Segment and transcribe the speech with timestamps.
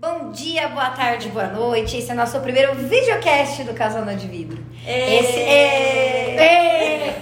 [0.00, 1.96] Bom dia, boa tarde, boa noite.
[1.98, 4.58] Esse é o nosso primeiro videocast do Casona de Vidro.
[4.86, 7.16] Esse é.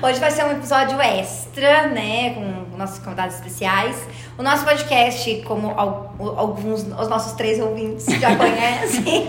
[0.00, 2.30] Hoje vai ser um episódio extra, né?
[2.34, 3.96] Com nossos convidados especiais.
[4.38, 9.26] O nosso podcast, como al- alguns, os nossos três ouvintes já conhecem,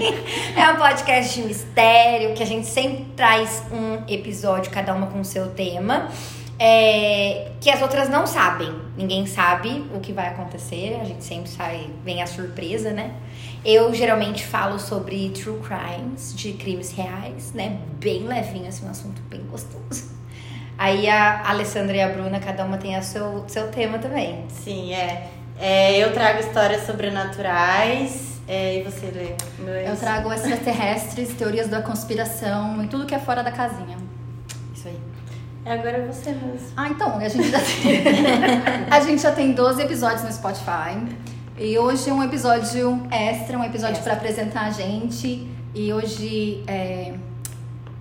[0.55, 5.19] é um podcast de mistério que a gente sempre traz um episódio, cada uma com
[5.21, 6.09] o seu tema.
[6.59, 8.69] É, que as outras não sabem.
[8.97, 10.99] Ninguém sabe o que vai acontecer.
[11.01, 13.13] A gente sempre sai, vem a surpresa, né?
[13.63, 17.79] Eu geralmente falo sobre true crimes, de crimes reais, né?
[17.99, 20.11] Bem levinho, assim, um assunto bem gostoso.
[20.77, 24.45] Aí a Alessandra e a Bruna, cada uma tem o seu, seu tema também.
[24.49, 25.29] Sim, é.
[25.57, 28.39] É, eu trago histórias sobrenaturais.
[28.47, 29.35] É, e você, Lê?
[29.63, 34.08] Meu Eu trago extraterrestres, teorias da conspiração e tudo que é fora da casinha.
[35.69, 36.67] É, agora é você mesmo.
[36.75, 38.03] Ah, então, a gente já tem,
[38.89, 40.97] a gente já tem 12 episódios no Spotify.
[41.59, 45.47] E hoje é um episódio extra, um episódio para apresentar a gente.
[45.75, 47.13] E hoje é,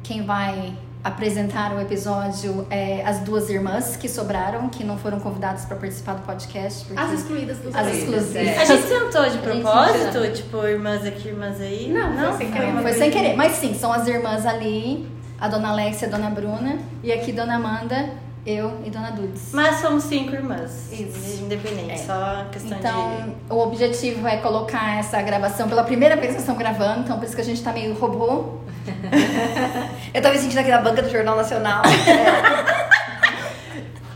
[0.03, 0.73] quem vai
[1.05, 6.15] apresentar o episódio é as duas irmãs que sobraram, que não foram convidadas para participar
[6.15, 6.87] do podcast.
[6.87, 7.99] porque- As excluídas dos As dois.
[7.99, 8.35] exclusivas.
[8.47, 8.59] É.
[8.61, 10.33] A gente sentou de propósito?
[10.35, 11.93] Tipo, irmãs aqui, irmãs aí?
[11.93, 12.73] Não, foi sem querer.
[12.73, 13.37] Não, foi sem querer.
[13.37, 15.07] Mas sim, são as irmãs ali,
[15.41, 16.79] a dona Alexia a dona Bruna.
[17.03, 18.11] E aqui dona Amanda,
[18.47, 19.51] eu e dona Dudes.
[19.53, 20.91] Mas somos cinco irmãs.
[20.93, 21.43] Isso.
[21.43, 21.97] Independente, É.
[21.97, 27.01] só questão Então, o objetivo é colocar essa gravação pela primeira vez que estamos gravando,
[27.01, 28.59] então por isso que a gente tá meio robô.
[30.15, 31.83] Eu tô me sentindo aqui na banca do Jornal Nacional.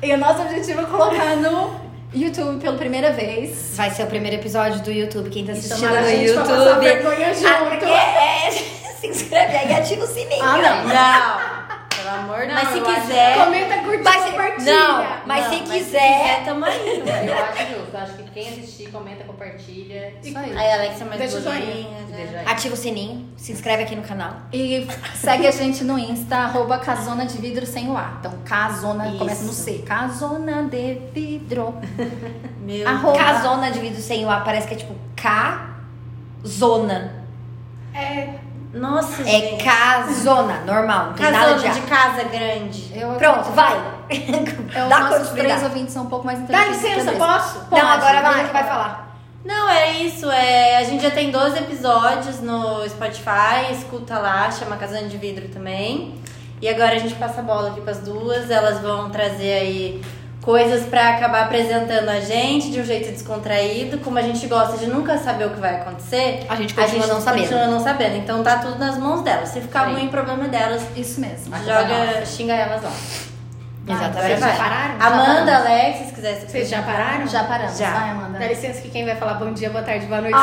[0.02, 1.70] E o nosso objetivo é colocar no
[2.12, 3.74] YouTube pela primeira vez.
[3.76, 5.30] Vai ser o primeiro episódio do YouTube.
[5.30, 6.84] Quem tá assistindo no a gente pra passar YouTube.
[6.84, 7.46] vergonha junto.
[7.48, 10.42] Ah, porque é, se inscreve aí e ativa o sininho.
[10.42, 10.88] Ah, de.
[10.88, 11.72] Não!
[12.02, 13.44] Pelo amor Não, Mas se eu acho- quiser.
[13.44, 14.72] Comenta, curte, Mas se- compartilha.
[14.74, 17.30] não, mas se Não, quiser- tamo aí, velho.
[17.32, 17.90] Eu acho justo.
[17.92, 20.14] Eu acho que quem assistir, comenta, compartilha.
[20.22, 20.56] Isso aí.
[20.56, 21.90] Aí Alexa mais Deixa o joinha.
[22.08, 22.42] né?
[22.46, 24.32] Ativa o sininho, se inscreve aqui no canal.
[24.52, 28.14] E segue a gente no Insta, arroba Casona de Vidro sem o A.
[28.18, 29.18] Então, Casona, Isso.
[29.18, 29.78] começa no C.
[29.86, 31.76] Casona de Vidro.
[32.64, 33.16] Meu Arroba.
[33.18, 34.94] Casona de vidro sem o A, parece que é tipo
[36.42, 37.24] K-zona.
[37.94, 38.34] É,
[38.72, 39.64] Nossa, É gente.
[39.64, 41.72] casona, normal, não tem nada Casona de A.
[41.72, 42.92] de casa grande.
[42.98, 43.76] Eu Pronto, vai.
[44.08, 46.82] É, os Dá nossos três ouvintes são um pouco mais dá inteligentes.
[47.04, 47.58] licença, posso?
[47.70, 48.32] Não, agora a vai.
[48.32, 49.16] Bruna que vai falar.
[49.44, 50.30] Não, é isso.
[50.30, 55.48] É, a gente já tem 12 episódios no Spotify, escuta lá, chama Casando de Vidro
[55.48, 56.14] também.
[56.60, 60.02] E agora a gente passa a bola aqui pras duas, elas vão trazer aí
[60.42, 63.98] coisas pra acabar apresentando a gente de um jeito descontraído.
[63.98, 67.20] Como a gente gosta de nunca saber o que vai acontecer, A gente continua não
[67.20, 67.42] sabendo.
[67.42, 68.16] continua não sabendo.
[68.16, 69.48] Então tá tudo nas mãos delas.
[69.50, 70.82] Se ficar ruim, problema é delas.
[70.96, 71.54] Isso mesmo.
[71.54, 72.92] A é Joga, xinga elas lá.
[73.88, 74.16] Exatamente.
[74.16, 74.56] Agora vai.
[74.56, 74.98] pararam?
[74.98, 75.56] Já Amanda.
[75.56, 77.26] Alex, se quiser se Vocês já pararam?
[77.26, 77.78] Já paramos.
[77.78, 77.90] Já.
[77.90, 78.38] Vai, Amanda.
[78.38, 80.36] Dá licença que quem vai falar bom dia, boa tarde, boa noite.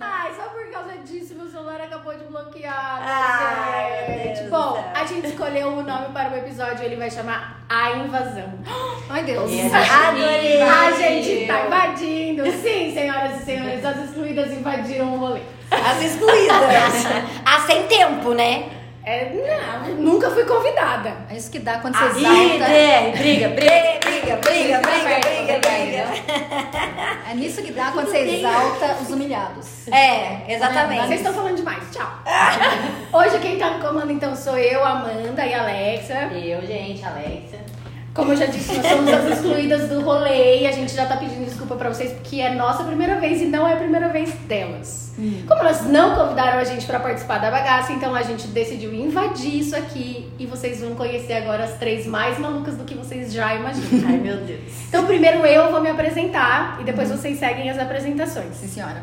[0.00, 3.00] Ai, só por causa disso meu celular acabou de bloquear.
[3.02, 4.50] Ai, gente.
[4.50, 8.52] Bom, a gente escolheu o nome para o episódio, ele vai chamar A Invasão.
[9.08, 9.50] Ai, Deus.
[9.50, 10.62] A gente Adorei.
[10.62, 12.44] A gente tá invadindo.
[12.52, 15.40] Sim, senhoras e senhores, as excluídas invadiram o rolê.
[15.70, 17.06] As excluídas.
[17.44, 18.68] ah, sem tempo, né?
[19.06, 21.14] É, não, nunca fui convidada.
[21.30, 22.72] É isso que dá quando você Ih, exalta.
[22.72, 23.98] DR, briga, briga.
[24.00, 27.30] Briga, briga, briga, briga, briga.
[27.30, 29.88] É nisso que dá quando você exalta os humilhados.
[29.88, 31.14] É, Vocês exatamente.
[31.14, 32.10] estão falando demais, tchau.
[33.12, 36.14] Hoje quem tá no comando então sou eu, Amanda e Alexa.
[36.32, 37.60] Eu, gente, Alexia.
[38.14, 41.16] Como eu já disse, nós somos as excluídas do rolê e a gente já tá
[41.16, 44.32] pedindo desculpa pra vocês porque é nossa primeira vez e não é a primeira vez
[44.46, 45.12] delas.
[45.48, 49.58] Como elas não convidaram a gente pra participar da bagaça, então a gente decidiu invadir
[49.58, 53.54] isso aqui e vocês vão conhecer agora as três mais malucas do que vocês já
[53.56, 54.08] imaginam.
[54.08, 54.60] Ai, meu Deus.
[54.88, 58.54] Então primeiro eu vou me apresentar e depois vocês seguem as apresentações.
[58.54, 59.02] Sim, senhora.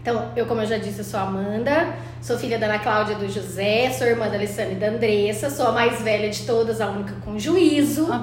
[0.00, 1.88] Então, eu, como eu já disse, eu sou a Amanda,
[2.22, 5.50] sou filha da Ana Cláudia e do José, sou irmã da Alessandra e da Andressa,
[5.50, 8.08] sou a mais velha de todas, a única com juízo.
[8.10, 8.22] Ah.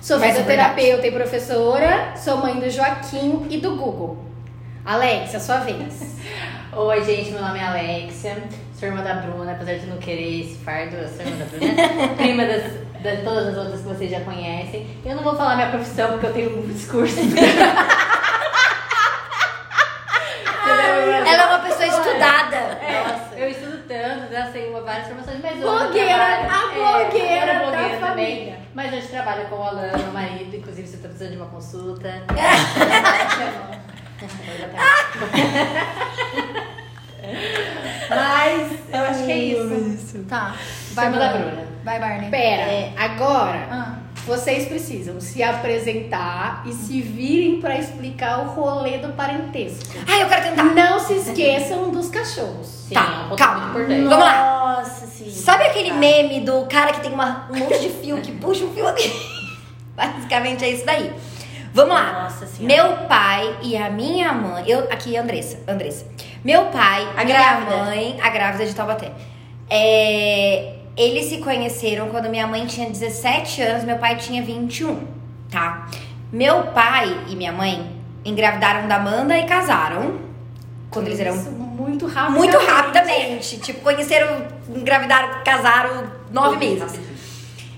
[0.00, 4.24] Sou é fisioterapeuta e professora, sou mãe do Joaquim e do Google.
[4.86, 6.16] Alex, a sua vez.
[6.72, 8.38] Oi, gente, meu nome é Alexia.
[8.74, 12.08] Sou irmã da Bruna, apesar de não querer esse fardo, eu sou irmã da Bruna.
[12.16, 12.62] Prima das,
[13.02, 14.86] de todas as outras que vocês já conhecem.
[15.04, 17.16] Eu não vou falar minha profissão porque eu tenho um discurso.
[24.20, 28.58] tanto, já sei uma- várias formações, mas Blogueira, trabalho- a blogueira agora da blogueira família.
[28.74, 31.46] Mas hoje trabalho com o Alan, meu marido, inclusive se você tá precisando de uma
[31.46, 32.22] consulta.
[38.10, 40.24] Mas eu acho que é isso.
[40.24, 40.54] Tá.
[40.92, 41.68] Vai da Bruna.
[41.84, 42.30] Vai, Barney.
[42.30, 43.94] Pera, agora, Ah,
[44.28, 49.94] Vocês precisam se apresentar e se virem pra explicar o rolê do parentesco.
[50.06, 50.64] Ai, eu quero tentar.
[50.64, 52.66] Não se esqueçam dos cachorros.
[52.66, 53.72] Sim, Tá, é calma.
[53.72, 54.76] Vamos lá.
[54.76, 55.30] Nossa, sim.
[55.30, 55.94] Sabe aquele Tá.
[55.96, 59.10] meme do cara que tem uma- um monte de fio que puxa um fio aqui?
[59.96, 61.10] Basicamente é isso daí.
[61.72, 62.24] Vamos lá.
[62.24, 62.74] Nossa senhora.
[62.82, 64.64] Meu pai e a minha mãe.
[64.66, 65.58] Eu, aqui, Andressa.
[65.66, 66.04] Andressa.
[66.44, 67.76] Meu pai, A minha grávida.
[67.78, 69.10] mãe, a grávida de Taubaté.
[69.70, 75.06] É, eles se conheceram quando minha mãe tinha 17 anos, meu pai tinha 21,
[75.50, 75.86] tá?
[76.32, 77.90] Meu pai e minha mãe
[78.24, 80.26] engravidaram da Amanda e casaram.
[80.90, 82.36] Quando eles eram Isso muito rápido.
[82.36, 83.58] muito rapidamente.
[83.58, 86.98] Tipo, conheceram, engravidaram, casaram nove meses.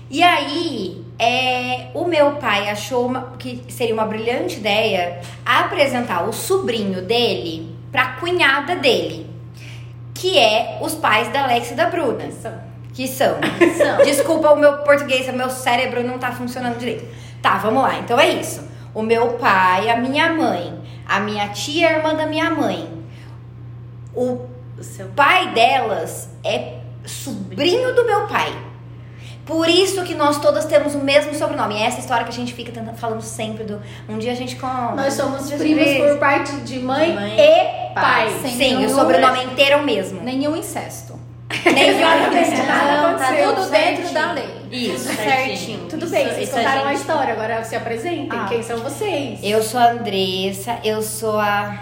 [0.09, 6.33] E aí, é, o meu pai achou uma- que seria uma brilhante ideia apresentar o
[6.33, 9.27] sobrinho dele pra cunhada dele.
[10.13, 12.29] Que é os pais da Alex e da Bruna.
[13.57, 13.97] Que são.
[14.03, 17.05] Desculpa o meu português, o meu cérebro não tá funcionando direito.
[17.41, 17.97] Tá, vamos lá.
[17.99, 18.63] Então é isso.
[18.93, 20.73] O meu pai, a minha mãe,
[21.07, 22.89] a minha tia, a irmã da minha mãe.
[24.13, 24.39] O
[24.77, 28.51] O seu pai delas é sobrinho do meu pai.
[29.45, 31.75] Por isso que nós todas temos o mesmo sobrenome.
[31.75, 33.81] É essa história que a gente fica falando sempre do.
[34.07, 34.95] Um dia a gente conta.
[34.95, 38.29] Nós somos primos por parte de mãe, De mãe e pai.
[38.41, 40.21] Sem Sim, o sobrenome inteiro é o mesmo.
[40.21, 41.10] Nenhum incesto.
[41.73, 41.99] Nenhum.
[41.99, 43.97] Nada Não, tá aconteceu, Tudo certinho.
[43.97, 44.61] dentro da lei.
[44.71, 45.13] Isso.
[45.15, 45.79] certinho.
[45.89, 48.29] Tudo Isso- bem, vocês isso contaram a, gente- história, agora se apresentem.
[48.39, 48.45] Ah.
[48.47, 49.39] Quem são vocês?
[49.43, 51.77] Eu sou a Andressa, eu sou a.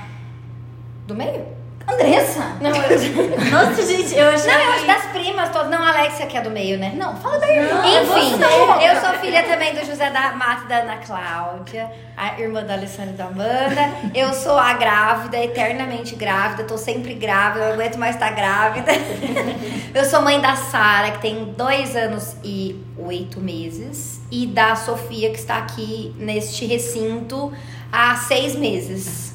[1.07, 1.45] Do meio?
[1.93, 2.57] Andressa?
[2.61, 2.99] Não, eu...
[3.51, 4.51] Nossa, gente, eu achei.
[4.51, 5.69] Não, eu acho das primas todas.
[5.69, 6.93] Não, a Alexia que é do meio, né?
[6.95, 7.81] Não, fala da irmã.
[7.85, 8.89] Enfim, você.
[8.89, 12.73] eu sou filha também do José da Mata e da Ana Cláudia, a irmã da
[12.73, 13.89] Alessandra e da Amanda.
[14.13, 18.91] Eu sou a grávida, eternamente grávida, tô sempre grávida, não aguento mais estar grávida.
[19.93, 25.31] Eu sou mãe da Sara, que tem dois anos e oito meses, e da Sofia,
[25.31, 27.51] que está aqui neste recinto
[27.91, 29.28] há seis meses.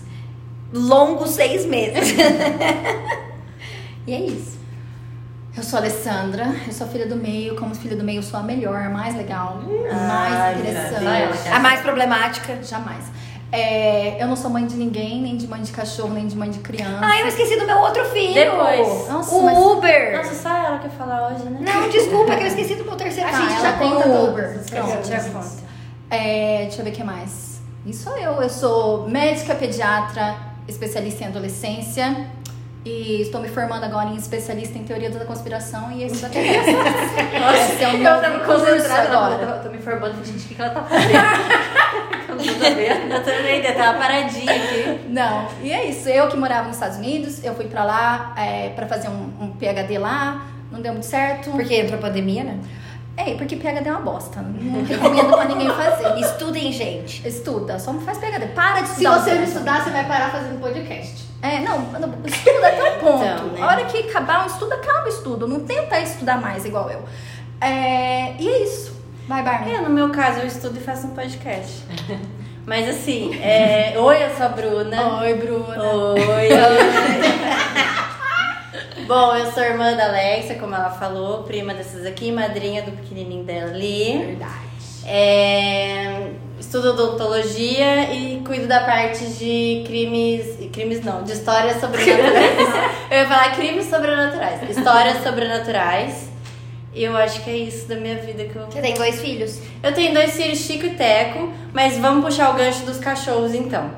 [0.75, 2.15] Longos seis meses.
[4.07, 4.59] e é isso.
[5.57, 7.55] Eu sou a Alessandra, eu sou a filha do meio.
[7.55, 10.71] Como filha do meio, eu sou a melhor, a mais legal, a Ai, mais meu
[10.73, 11.05] interessante.
[11.45, 11.47] Deus.
[11.55, 12.59] A mais problemática.
[12.63, 13.05] Jamais.
[13.53, 16.51] É, eu não sou mãe de ninguém, nem de mãe de cachorro, nem de mãe
[16.51, 16.99] de criança.
[17.03, 18.35] Ai, eu esqueci do meu outro filho.
[18.35, 19.09] Depois.
[19.09, 20.17] Nossa, o mas- Uber.
[20.17, 21.59] Nossa, só ela que falar hoje, né?
[21.61, 23.51] Não, desculpa, é que eu esqueci do meu terceiro A Tá, filho.
[23.51, 24.61] gente ela já tem conta o Uber.
[24.69, 25.07] Pronto.
[25.09, 25.47] Já conta.
[26.11, 27.61] É, deixa eu ver o que mais.
[27.87, 28.43] Isso sou eu.
[28.43, 30.35] Eu sou médica pediatra,
[30.69, 32.27] especialista em adolescência.
[32.85, 36.59] E estou me formando agora em especialista em teoria da conspiração e esse daqui é
[36.59, 39.43] Esse é o meu Eu tava curso concentrada, agora.
[39.57, 41.15] eu tô me informando, gente, o que, que ela tá fazendo?
[42.29, 43.15] Eu não tô sabendo.
[43.15, 45.01] Eu também, eu tava paradinha aqui.
[45.09, 46.09] Não, e é isso.
[46.09, 49.53] Eu que morava nos Estados Unidos, eu fui pra lá é, pra fazer um, um
[49.53, 51.51] PhD lá, não deu muito certo.
[51.53, 52.59] Porque entrou a pandemia, né?
[53.17, 54.41] É, porque PhD é uma bosta.
[54.43, 56.19] Não recomendo pra ninguém fazer.
[56.19, 57.27] Estudem, gente.
[57.27, 58.47] Estuda, só não faz PhD.
[58.49, 59.19] Para de Se estudar.
[59.21, 61.25] você não estudar, você vai parar fazendo podcast.
[61.41, 63.25] É, não, não, estuda até um ponto.
[63.25, 63.63] Então, né?
[63.63, 65.47] A hora que acabar o estudo, acaba o estudo.
[65.47, 67.03] Não tenta estudar mais igual eu.
[67.61, 68.95] É, e é isso.
[69.29, 69.75] Vai, Barney.
[69.75, 71.85] É, no meu caso, eu estudo e faço um podcast.
[72.67, 73.95] Mas assim, é...
[73.97, 75.21] oi, eu sou a Bruna.
[75.21, 75.83] Oi, Bruna.
[75.83, 76.49] Oi.
[79.07, 83.45] Bom, eu sou irmã da Alexia, como ela falou, prima dessas aqui, madrinha do pequenininho
[83.45, 84.19] dela ali.
[84.19, 84.65] Verdade.
[85.05, 90.57] É, estudo odontologia e cuido da parte de crimes.
[90.73, 92.59] Crimes não, de histórias sobrenaturais.
[93.11, 94.71] eu ia falar crimes sobrenaturais.
[94.71, 96.31] Histórias sobrenaturais.
[96.95, 98.65] E eu acho que é isso da minha vida que eu.
[98.67, 99.61] Você tem dois filhos?
[99.83, 103.91] Eu tenho dois filhos, Chico e Teco, mas vamos puxar o gancho dos cachorros então.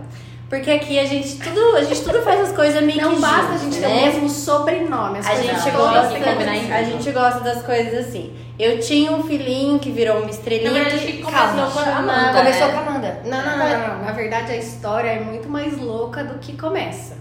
[0.48, 3.52] Porque aqui a gente tudo, a gente tudo faz as coisas meio Não que basta
[3.54, 3.88] a gente ter né?
[3.88, 5.18] o mesmo sobrenome.
[5.18, 8.32] as A coisas gente, gosta, a gente gosta das coisas assim.
[8.58, 10.72] Eu tinha um filhinho que virou uma estrelinha.
[10.72, 12.72] Verdade, que- que começou Calma, com a Amanda, Começou né?
[12.72, 13.20] com a Amanda.
[13.24, 14.04] Não, não, não, não, não.
[14.04, 17.16] Na verdade, a história é muito mais louca do que começa.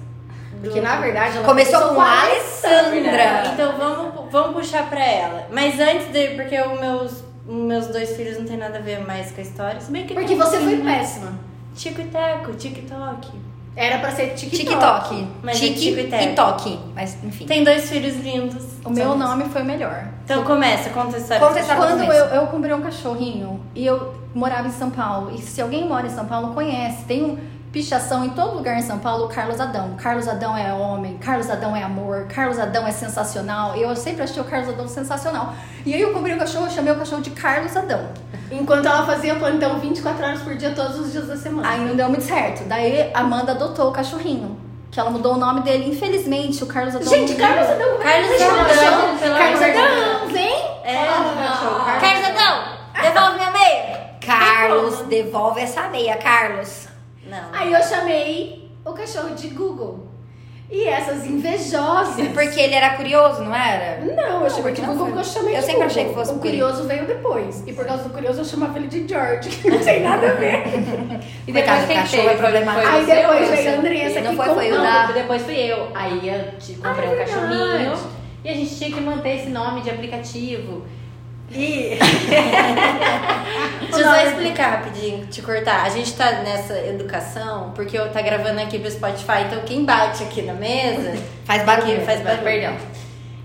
[0.63, 3.43] Porque, na verdade, ela Começou com a Alessandra.
[3.53, 5.47] Então vamos, vamos puxar pra ela.
[5.51, 6.27] Mas antes de.
[6.35, 7.11] Porque os meus,
[7.47, 9.81] os meus dois filhos não tem nada a ver mais com a história.
[9.81, 10.97] Se bem que Porque você foi sim, né?
[10.99, 11.33] péssima.
[11.75, 13.31] Tico e Teco, TikTok.
[13.75, 14.65] Era pra ser TikTok.
[14.65, 15.27] TikTok.
[15.43, 16.35] Mas é Tico e Teco.
[16.35, 16.79] toque.
[16.95, 17.45] Mas, enfim.
[17.45, 18.63] Tem dois filhos lindos.
[18.85, 20.07] O meu nome foi o melhor.
[20.23, 21.45] Então começa, conta a história.
[21.45, 21.75] Conta.
[21.75, 25.87] Quando eu, eu comprei um cachorrinho e eu morava em São Paulo, e se alguém
[25.87, 27.37] mora em São Paulo conhece, tem um
[27.75, 29.97] pichação em todo lugar em São Paulo, o Carlos Adão.
[30.01, 33.75] Carlos Adão é homem, Carlos Adão é amor, Carlos Adão é sensacional.
[33.75, 35.53] Eu sempre achei o Carlos Adão sensacional.
[35.85, 38.07] E aí eu comprei um cachorro, eu chamei o cachorro de Carlos Adão.
[38.49, 41.67] Enquanto ela fazia plantão 24 horas por dia, todos os dias da semana.
[41.67, 42.63] Aí não deu muito certo.
[42.63, 44.57] Daí a Amanda adotou o cachorrinho.
[44.89, 45.89] Que ela mudou o nome dele.
[45.89, 47.09] Infelizmente, o Carlos Adão.
[47.09, 47.69] Gente, Carlos.
[47.71, 47.97] Adão.
[47.97, 50.55] Carlos Adão, Carlos Adão, vem.
[50.85, 52.63] É, Cachorro, Carlos Adão,
[53.01, 54.11] devolve minha meia.
[54.25, 56.94] Carlos, devolve essa meia, Carlos.
[57.29, 57.49] Não.
[57.53, 60.07] Aí eu chamei o cachorro de Google.
[60.69, 62.27] E essas invejosas.
[62.29, 64.03] Porque ele era curioso, não era?
[64.03, 65.85] Não, eu chamei de Google porque eu chamei Eu de sempre Google.
[65.91, 67.63] achei que fosse O curioso veio depois.
[67.67, 70.33] E por causa do curioso eu chamava ele de George, que não tem nada a
[70.33, 70.63] ver.
[71.47, 72.33] E Coitado, depois quem cachorro teve?
[72.33, 72.87] é problemático.
[72.87, 73.55] Foi Aí depois eu?
[73.55, 74.81] veio a Andressa Não que foi, foi o comprou.
[74.83, 75.87] da- depois fui eu.
[75.93, 77.93] Aí eu te comprei Ah, um é cachorrinho
[78.43, 80.83] e a gente tinha que manter esse nome de aplicativo.
[81.51, 81.97] E.
[83.81, 85.83] Deixa eu só explicar rapidinho, te cortar.
[85.85, 90.23] A gente tá nessa educação porque eu tá gravando aqui pro Spotify, então quem bate
[90.23, 91.13] aqui na mesa
[91.45, 92.01] Faz barulho.
[92.01, 92.43] faz barulho.
[92.43, 92.75] Perdão.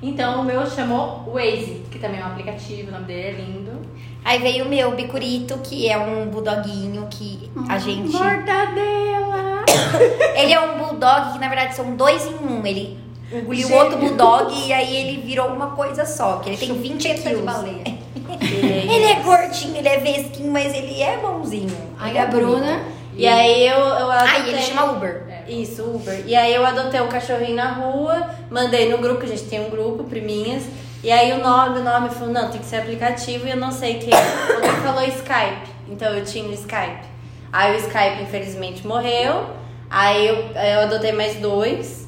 [0.02, 3.80] Então o meu chamou Waze, que também é um aplicativo, o nome dele é lindo.
[4.24, 8.10] Aí veio o meu, Bicurito, que é um bulldoguinho que a gente.
[8.12, 9.64] Mortadela.
[10.36, 12.64] Ele é um bulldog que na verdade são dois em um.
[12.66, 12.98] Ele
[13.32, 13.84] engoliu Gêmeo.
[13.84, 16.36] outro bulldog e aí ele virou uma coisa só.
[16.38, 17.44] Que ele tem 20 Chupeta quilos.
[17.44, 17.84] baleia.
[18.40, 21.76] Ele é gordinho, ele é vesquinho, mas ele é bonzinho.
[21.98, 22.80] Aí Ele é a Bruna.
[23.16, 24.42] E aí eu, eu adotei...
[24.42, 25.22] Aí ele chama Uber.
[25.48, 26.22] Isso, Uber.
[26.26, 29.68] E aí eu adotei o cachorrinho na rua, mandei no grupo, a gente tem um
[29.68, 30.62] grupo, priminhas.
[31.02, 33.72] E aí o nome, o nome falou, não, tem que ser aplicativo e eu não
[33.72, 34.12] sei quem.
[34.54, 35.70] Alguém falou Skype.
[35.88, 37.04] Então eu tinha o Skype.
[37.52, 39.46] Aí o Skype, infelizmente, morreu.
[39.90, 41.99] Aí eu, eu adotei mais dois,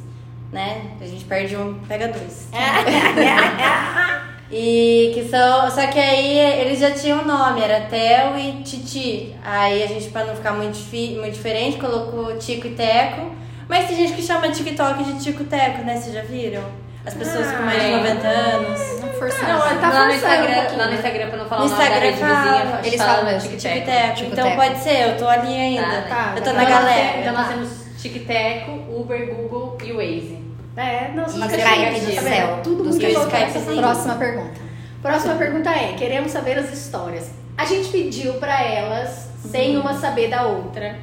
[0.52, 0.82] né?
[1.00, 2.49] A gente perde um, pega dois.
[4.54, 5.71] E que são.
[5.71, 9.35] Só que aí eles já tinham nome, era Theo e Titi.
[9.42, 10.78] Aí a gente, pra não ficar muito,
[11.18, 13.30] muito diferente, colocou Tico e Teco.
[13.66, 15.97] Mas tem gente que chama TikTok de Tico e Teco, né?
[15.97, 16.62] Vocês já viram?
[17.06, 19.00] As pessoas com mais de Ah, 90 anos.
[19.00, 19.49] Não forçar.
[19.49, 19.76] Não, assim.
[19.78, 20.78] tá lá, no forçando um Instagram, pouquinho.
[20.78, 22.87] lá no Instagram, pra não falar No o nome da Instagram rede vizinha, fala, eles
[22.87, 23.87] eles falam falam mesmo, Tico e tic-tac.
[23.87, 24.14] Teco.
[24.14, 24.56] Tico e Então Teco.
[24.62, 25.82] pode ser, eu tô ali ainda.
[25.82, 26.06] Tá, né?
[26.11, 26.52] Tá, eu tô tá.
[26.52, 27.18] na Então, galera.
[27.21, 27.68] Então nós temos
[28.02, 30.42] TicTeco, Uber, Google e Waze.
[30.76, 32.23] É, não, E Skype tá do vendo?
[32.23, 33.83] céu, Tudo muito louco família.
[33.83, 34.61] Próxima pergunta.
[35.02, 37.31] Próxima pergunta é: queremos saber as histórias.
[37.57, 40.97] A gente pediu pra elas, sem uma saber da outra,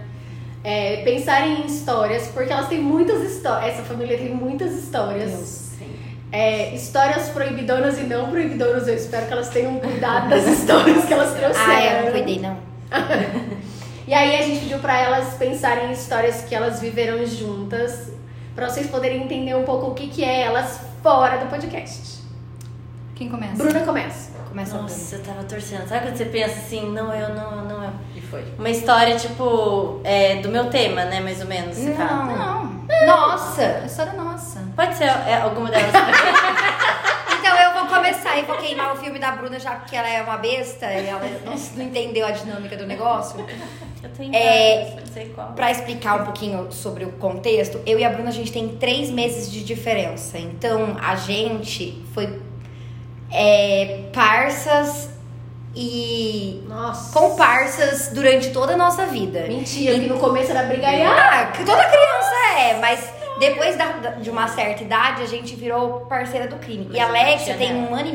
[0.64, 3.74] é, pensarem em histórias, porque elas têm muitas histórias.
[3.76, 5.70] Essa família tem muitas histórias.
[6.32, 8.88] É, histórias proibidonas e não proibidonas.
[8.88, 11.72] Eu espero que elas tenham cuidado das histórias que elas trouxeram.
[11.72, 12.58] Ah, eu não cuidei, não.
[14.08, 18.12] E aí a gente pediu pra elas pensarem em histórias que elas viveram juntas,
[18.60, 22.20] pra vocês poderem entender um pouco o que, que é elas fora do podcast.
[23.16, 23.56] Quem começa?
[23.56, 24.32] Bruna começa.
[24.50, 25.88] Começa a Nossa, eu tava torcendo.
[25.88, 27.92] Sabe quando você pensa assim, não eu, não eu, não eu?
[28.16, 28.44] E foi.
[28.58, 31.22] Uma história, tipo, é, do meu tema, né?
[31.22, 31.78] Mais ou menos.
[31.78, 32.26] Você fala.
[32.26, 32.66] Não.
[32.90, 33.62] Não, Nossa!
[33.62, 34.62] a história é nossa.
[34.76, 35.94] Pode ser é, alguma delas.
[38.10, 41.06] Começar e vou queimar o filme da Bruna, já que ela é uma besta e
[41.06, 43.46] ela não, não entendeu a dinâmica do negócio.
[44.02, 45.52] Eu tenho É, várias, não sei qual.
[45.54, 49.10] Pra explicar um pouquinho sobre o contexto, eu e a Bruna a gente tem três
[49.12, 50.38] meses de diferença.
[50.40, 52.40] Então a gente foi
[53.30, 55.10] é, parças
[55.76, 57.12] e Nossa.
[57.14, 59.42] comparsas durante toda a nossa vida.
[59.48, 61.22] Mentira, que no começo era brigaiada.
[61.22, 66.48] Ah, toda criança é, mas depois da- de uma certa idade a gente virou parceira
[66.48, 66.86] do crime.
[66.90, 68.08] Mas e a Alexia batia tem um ano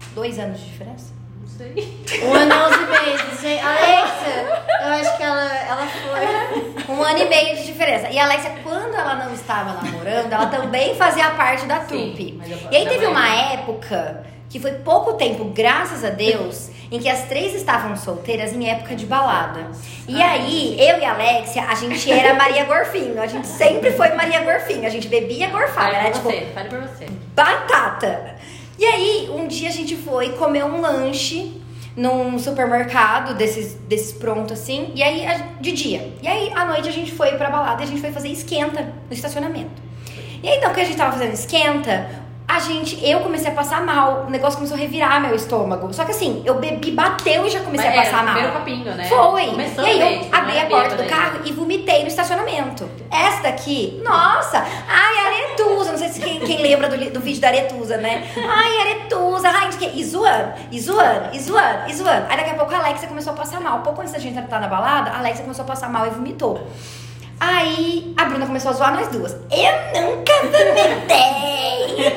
[0.00, 1.12] e dois anos de diferença.
[1.40, 1.98] Não sei.
[2.22, 3.60] Um ano e 11 meses, gente.
[3.64, 6.94] Alexia, eu acho que ela, ela foi.
[6.94, 8.08] Um ano e meio de diferença.
[8.10, 12.40] E a Alexia, quando ela não estava namorando, ela também fazia parte da Sim, trupe.
[12.70, 17.22] E aí teve uma época que foi pouco tempo, graças a Deus, em que as
[17.24, 19.70] três estavam solteiras em época de balada.
[20.06, 23.20] E aí, eu e a Alexia, a gente era Maria Gorfinho.
[23.20, 24.86] A gente sempre foi Maria Gorfinho.
[24.86, 25.92] A gente bebia gorfada.
[25.92, 27.06] Fale Era por tipo você, fale por você.
[27.34, 28.36] batata.
[28.78, 31.60] E aí, um dia a gente foi comer um lanche
[31.96, 35.26] num supermercado desses, desses prontos assim, e aí
[35.60, 36.12] de dia.
[36.22, 38.92] E aí à noite a gente foi pra balada e a gente foi fazer esquenta
[39.08, 39.82] no estacionamento.
[40.42, 42.06] E aí então que a gente tava fazendo esquenta,
[42.48, 45.92] a gente, eu comecei a passar mal, o negócio começou a revirar meu estômago.
[45.92, 48.52] Só que assim, eu bebi, bateu e já comecei Mas a era passar mal.
[48.52, 49.04] copinho, né?
[49.08, 49.46] Foi.
[49.46, 52.88] Começou e aí eu abri era a porta do carro e vomitei no estacionamento.
[53.10, 55.90] Essa daqui, nossa, ai, aretusa.
[55.90, 58.24] Não sei se quem, quem lembra do, do vídeo da aretusa, né?
[58.36, 59.90] Ai, aretusa, ai, o quê.
[59.94, 62.26] E zoando, e zoando, e zoando, e zoando.
[62.28, 63.80] Aí daqui a pouco a Alexia começou a passar mal.
[63.80, 66.64] Pouco antes da gente entrar na balada, a Alexia começou a passar mal e vomitou.
[67.38, 69.32] Aí a Bruna começou a zoar nós duas.
[69.50, 72.06] Eu nunca vomitei!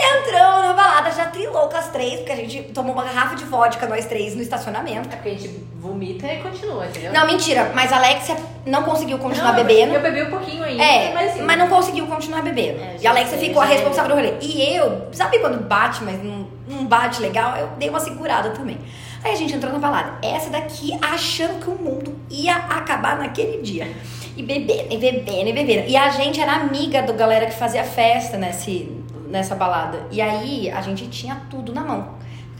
[0.00, 3.44] Entramos na balada, já trilou com as três, porque a gente tomou uma garrafa de
[3.44, 5.08] vodka, nós três, no estacionamento.
[5.08, 7.12] É porque a gente vomita e continua, entendeu?
[7.12, 9.94] Não, mentira, mas a Alexia não conseguiu continuar Não, eu- bebendo.
[9.94, 12.80] Eu bebi um pouquinho ainda, É, mas mas, não conseguiu continuar bebendo.
[12.80, 14.34] É, e a Alexia sei, ficou a já responsável do rolê.
[14.40, 17.56] E eu, sabe quando bate, mas não, não bate legal?
[17.56, 18.78] Eu dei uma segurada também.
[19.22, 20.14] Aí a gente entrou na balada.
[20.22, 23.92] Essa daqui achando que o mundo ia acabar naquele dia.
[24.36, 25.88] E bebendo, e bebendo, e bebendo.
[25.88, 28.92] E a gente era amiga do galera que fazia festa nesse,
[29.28, 30.06] nessa balada.
[30.10, 32.14] E aí a gente tinha tudo na mão.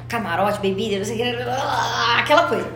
[0.08, 1.42] camarote, bebida, não sei o que,
[2.18, 2.68] aquela coisa.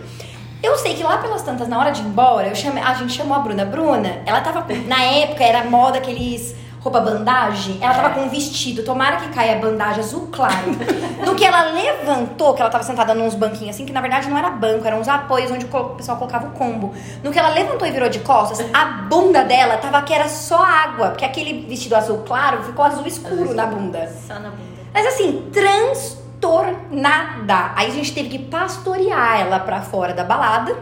[0.62, 3.12] Eu sei que lá pelas tantas, na hora de ir embora, eu chamei, a gente
[3.12, 3.64] chamou a Bruna.
[3.64, 4.64] Bruna, ela tava.
[4.86, 7.78] Na época era moda aqueles roupa bandagem.
[7.80, 10.72] Ela tava com um vestido, tomara que caia a bandagem azul claro.
[11.24, 14.36] No que ela levantou, que ela tava sentada nos banquinhos assim, que na verdade não
[14.36, 16.92] era banco, eram uns apoios onde o pessoal colocava o combo.
[17.22, 20.60] No que ela levantou e virou de costas, a bunda dela tava que era só
[20.62, 24.12] água, porque aquele vestido azul claro ficou azul escuro na bunda.
[24.26, 24.72] Só na bunda.
[24.92, 27.70] Mas assim, transtornada.
[27.76, 30.76] Aí a gente teve que pastorear ela pra fora da balada.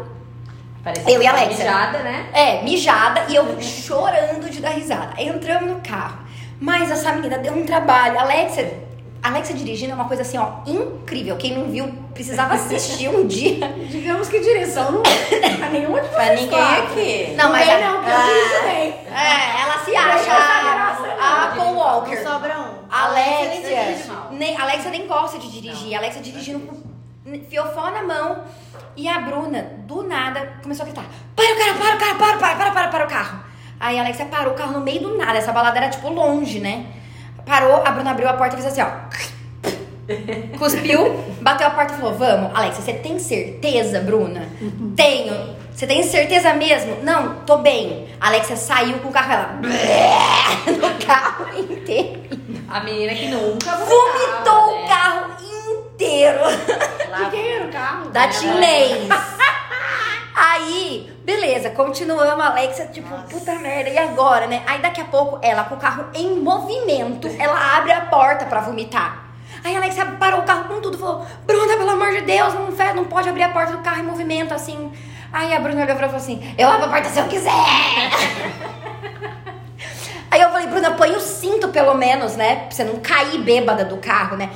[0.82, 1.64] Parecia Eu e a uma Alexia.
[1.64, 2.26] mijada, né?
[2.32, 5.20] É, mijada e eu chorando de dar risada.
[5.20, 6.18] Entramos no carro.
[6.60, 8.18] Mas essa menina deu um trabalho.
[8.18, 8.78] Alexia,
[9.22, 11.36] Alexia dirigindo é uma coisa assim, ó, incrível.
[11.36, 13.68] Quem não viu precisava assistir um dia.
[13.90, 16.84] Digamos que direção não é pra nenhuma de vocês Pra ninguém quatro.
[16.92, 17.34] aqui.
[17.36, 18.94] Não, mas Não, a- não, porque eu dirijo bem.
[19.14, 22.16] É, ela se Eu acha a, a Paul Não Walker.
[22.22, 22.70] sobra um.
[22.90, 23.96] Alexia,
[24.32, 25.94] nem, Alexia nem gosta de dirigir.
[25.96, 26.80] Alexia dirigindo com
[27.48, 28.44] fiofó na mão.
[28.96, 31.04] E a Bruna, do nada, começou a gritar:
[31.34, 33.38] Para o carro, para o carro, para, para, para, para, para o carro.
[33.78, 35.38] Aí a Alexia parou o carro no meio do nada.
[35.38, 36.86] Essa balada era tipo longe, né?
[37.46, 38.90] Parou, a Bruna abriu a porta e fez assim, ó.
[40.58, 44.48] Cuspiu, bateu a porta e falou: Vamos, Alexia, você tem certeza, Bruna?
[44.96, 45.60] Tenho.
[45.74, 47.02] Você tem certeza mesmo?
[47.02, 48.06] Não, tô bem.
[48.20, 49.60] A Alexia saiu com o carro, ela.
[50.76, 52.20] no carro inteiro.
[52.68, 55.39] A menina que nunca Vomitou o carro
[56.04, 56.38] inteiro
[57.24, 58.10] De quem era o carro?
[58.10, 59.08] da Tinleis.
[60.34, 64.62] Aí, beleza, continuamos, a Alexia, tipo, puta merda, e agora, né?
[64.66, 68.60] Aí daqui a pouco, ela com o carro em movimento, ela abre a porta pra
[68.60, 69.24] vomitar.
[69.62, 72.72] Aí a Alexia parou o carro com tudo, falou, Bruna, pelo amor de Deus, não,
[72.72, 74.90] fe- não pode abrir a porta do carro em movimento, assim.
[75.30, 77.26] Aí a Bruna olhou pra ela e falou assim, eu abro a porta se eu
[77.26, 77.50] quiser.
[80.30, 82.56] Aí eu falei, Bruna, põe o cinto pelo menos, né?
[82.56, 84.48] Pra você não cair bêbada do carro, né?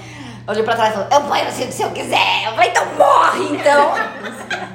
[0.46, 2.44] Olhou pra trás e falou, eu ponho o cinto se eu quiser.
[2.46, 3.94] Eu falei, então morre, então.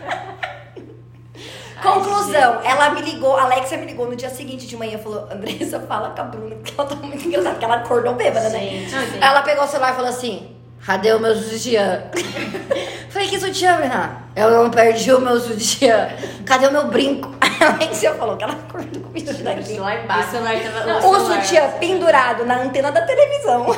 [1.81, 5.29] Conclusão, ela me ligou, a Alexia me ligou no dia seguinte de manhã e falou,
[5.31, 8.59] Andressa, fala com a Bruna, que ela tá muito engraçada, porque ela acordou bêbada, né?
[8.59, 9.13] Gente, Não, gente.
[9.23, 10.55] Aí ela pegou o celular e falou assim,
[10.85, 12.03] cadê o meu sutiã?
[13.09, 14.23] Falei, que sutiã, Bruna?
[14.35, 16.09] Eu não perdi o meu sutiã.
[16.45, 17.33] Cadê o meu brinco?
[17.41, 19.79] A Alexia falou que ela acordou com o vestido aqui.
[19.79, 20.29] Lá O embaixo.
[20.31, 20.97] celular tava.
[20.97, 23.75] O celular- sutiã pendurado na antena da televisão.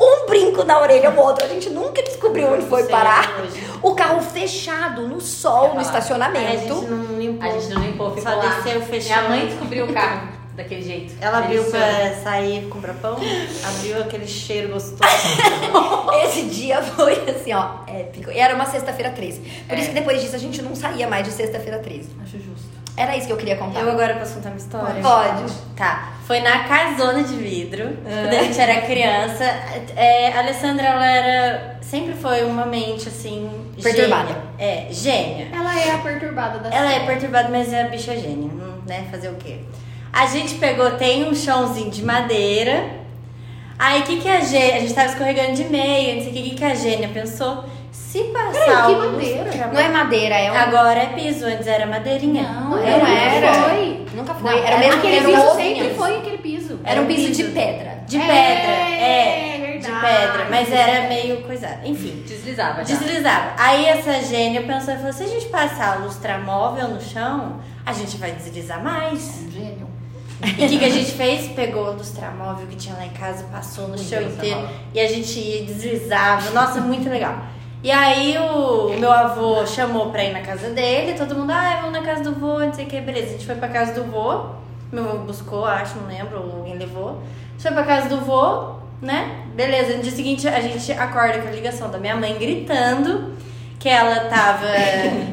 [0.00, 1.44] Um brinco na orelha, o outro.
[1.44, 3.40] A gente nunca descobriu onde foi parar.
[3.42, 3.62] hoje.
[3.82, 5.78] O carro fechado no sol, no falar.
[5.78, 6.74] Aí a estacionamento.
[6.74, 7.48] gente não limpou.
[7.50, 8.46] A gente não limpou, ficou Só lá.
[8.56, 9.16] desceu, fechou.
[9.16, 11.14] Minha mãe descobriu o carro daquele jeito.
[11.20, 13.16] Ela abriu pra sair comprar pão,
[13.64, 15.02] abriu aquele cheiro gostoso.
[16.24, 18.30] Esse dia foi assim, ó, épico.
[18.30, 19.40] E era uma sexta-feira 13.
[19.68, 22.10] Por isso que depois disso a gente não saía mais de sexta-feira 13.
[22.22, 22.71] Acho justo.
[22.96, 23.80] Era isso que eu queria contar.
[23.80, 25.02] Eu agora posso contar uma história?
[25.02, 25.52] Pode.
[25.76, 26.12] Tá.
[26.26, 29.44] Foi na casona de vidro, quando a gente era criança.
[29.96, 31.78] É, a Alessandra, ela era.
[31.80, 33.50] Sempre foi uma mente assim.
[33.82, 34.28] Perturbada.
[34.28, 34.42] Gênia.
[34.58, 35.48] É, gênia.
[35.52, 39.06] Ela é a perturbada da Ela é perturbada, mas é a bicha gênia, hum, né?
[39.10, 39.60] Fazer o quê?
[40.12, 43.00] A gente pegou, tem um chãozinho de madeira.
[43.78, 44.76] Aí o que, que a gênia.
[44.76, 47.64] A gente tava escorregando de meia, não sei o que, que, que a gênia pensou?
[48.12, 49.66] Se passar Peraí, que madeira?
[49.72, 50.54] Não é madeira, é um.
[50.54, 52.42] Agora é piso, antes era madeirinha.
[52.42, 53.08] Não, Não era.
[53.08, 53.54] era.
[53.54, 54.06] Foi.
[54.14, 54.50] Nunca foi.
[54.50, 56.80] Não, era o mesmo Aquele era piso sempre foi aquele piso.
[56.84, 57.54] Era um Era um piso de piso.
[57.54, 58.02] pedra.
[58.06, 58.72] De É, pedra,
[59.06, 59.52] é.
[59.56, 60.06] De verdade.
[60.06, 61.78] pedra, mas era meio coisado.
[61.86, 62.94] Enfim, Deslizava já.
[62.96, 63.52] deslizava.
[63.56, 67.92] Aí essa gênia pensou e falou: se a gente passar o lustramóvel no chão, a
[67.94, 69.40] gente vai deslizar mais.
[69.46, 69.88] Um gênio.
[70.58, 71.48] E o que, que a gente fez?
[71.52, 75.38] Pegou o lustramóvel que tinha lá em casa, passou no chão inteiro e a gente
[75.38, 76.50] ia, deslizava.
[76.50, 77.38] Nossa, muito legal.
[77.82, 81.98] E aí o meu avô chamou pra ir na casa dele, todo mundo, ah, vamos
[81.98, 83.26] na casa do vô, não sei o que, beleza.
[83.26, 84.50] A gente foi pra casa do vô,
[84.92, 87.10] meu avô buscou, acho, não lembro, ou alguém levou.
[87.10, 89.46] A gente foi pra casa do vô, né?
[89.56, 93.32] Beleza, no dia seguinte a gente acorda com a ligação da minha mãe gritando
[93.82, 94.66] que ela tava.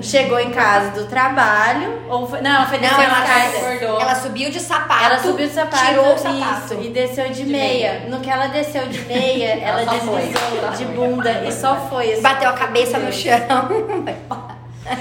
[0.02, 2.42] chegou em casa do trabalho, ou foi.
[2.42, 4.02] Não, ela foi descer Não, ela, acordou.
[4.02, 5.04] ela subiu de sapato.
[5.06, 6.64] Ela subiu o sapato, Tirou o sapato.
[6.66, 7.92] isso, e desceu de, De meia.
[8.00, 8.10] meia.
[8.10, 12.14] No que ela desceu de meia, ela, Ela deslizou de bunda e só foi.
[12.14, 12.22] assim.
[12.24, 13.38] Bateu a cabeça no chão.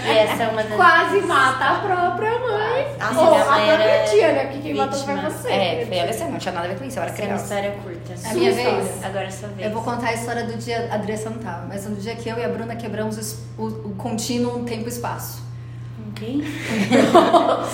[0.06, 0.74] E essa é uma das.
[0.76, 2.86] Quase mata a própria mãe.
[2.98, 4.44] Nossa, Ou a mãe própria tia, né?
[4.46, 5.48] Porque quem matou foi você.
[5.48, 7.42] É, foi ela, não tinha nada a ver com isso, eu era é criança.
[7.44, 8.12] história curta.
[8.12, 8.84] É a minha Sua vez?
[8.86, 9.06] história.
[9.08, 9.66] Agora é sua vez.
[9.68, 10.88] Eu vou contar a história do dia.
[10.92, 13.66] A Andressa não tava, mas no dia que eu e a Bruna quebramos os- o,
[13.88, 15.42] o contínuo tempo-espaço.
[16.10, 16.44] Ok?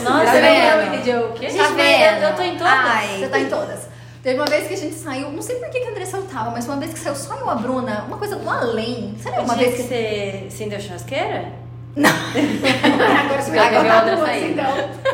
[0.04, 0.46] Tá Nossa, vendo?
[0.46, 1.48] Eu entendi o quê?
[1.50, 2.22] Gente, Tá vendo?
[2.24, 2.72] eu, tô em todas.
[2.72, 3.18] Ai.
[3.18, 3.88] Você tá em todas.
[4.22, 6.26] Teve uma vez que a gente saiu, não sei por que, que a Andressa não
[6.26, 9.14] tava, mas uma vez que saiu só eu e a Bruna, uma coisa do além.
[9.22, 9.82] Sabe uma Uma vez que.
[9.82, 10.80] que você acendeu a
[11.96, 12.14] churrasqueira?
[13.24, 15.04] Agora você vai Agora contar eu duas, então.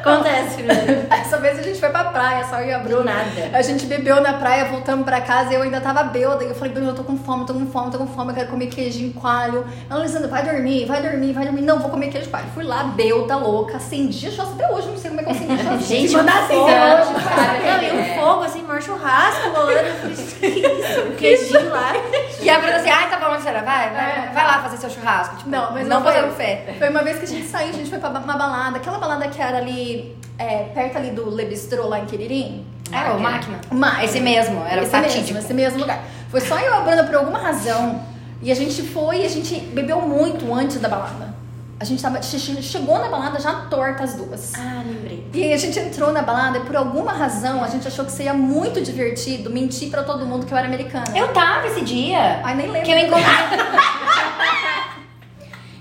[0.00, 1.06] Acontece, primeiro.
[1.10, 3.04] Essa vez a gente foi pra praia, só eu e a Do Bruna.
[3.14, 3.50] nada.
[3.56, 6.42] A gente bebeu na praia, voltamos pra casa e eu ainda tava bêbada.
[6.44, 8.34] E eu falei, Bruna, eu tô com fome, tô com fome, tô com fome, eu
[8.34, 9.64] quero comer queijinho coalho.
[9.88, 11.62] Ela, Lisandra, vai dormir, vai dormir, vai dormir.
[11.62, 12.46] Não, vou comer queijo coalho.
[12.54, 14.54] Fui lá, bêbada, louca, acendi a churrasco.
[14.54, 15.84] Até hoje não sei como é que eu acendi a churrasco.
[15.88, 17.76] Gente, Se mandar hoje, cara.
[17.76, 19.72] Não, e um fogo, assim, maior churrasco rolando.
[19.72, 21.00] Eu falei, que isso?
[21.12, 21.92] Um queijinho lá.
[22.42, 24.30] E a Bruna assim, ai, tá bom, senhora, vai, vai, É.
[24.34, 25.36] vai lá fazer seu churrasco.
[25.36, 26.02] Tipo, Não, mas não não
[26.36, 26.74] fé.
[26.78, 28.76] Foi uma vez que a gente saiu, a gente foi pra uma balada.
[28.76, 32.66] Aquela balada que era ali, é, perto ali do Le Bistrô, lá em Quiririm.
[32.92, 33.58] É, o máquina.
[33.70, 34.04] Máquina.
[34.04, 35.20] Esse mesmo, era o esse fatídico.
[35.24, 36.02] mesmo, esse mesmo lugar.
[36.30, 38.00] Foi só eu e a Bruna por alguma razão.
[38.42, 41.32] E a gente foi e a gente bebeu muito antes da balada.
[41.78, 44.52] A gente tava, che- che- chegou na balada já torta as duas.
[44.56, 45.26] Ah, lembrei.
[45.34, 48.32] E a gente entrou na balada e por alguma razão a gente achou que seria
[48.34, 51.04] muito divertido mentir pra todo mundo que eu era americana.
[51.16, 52.40] Eu tava esse dia.
[52.44, 52.82] Ai, nem lembro.
[52.86, 53.24] Que eu encontrei.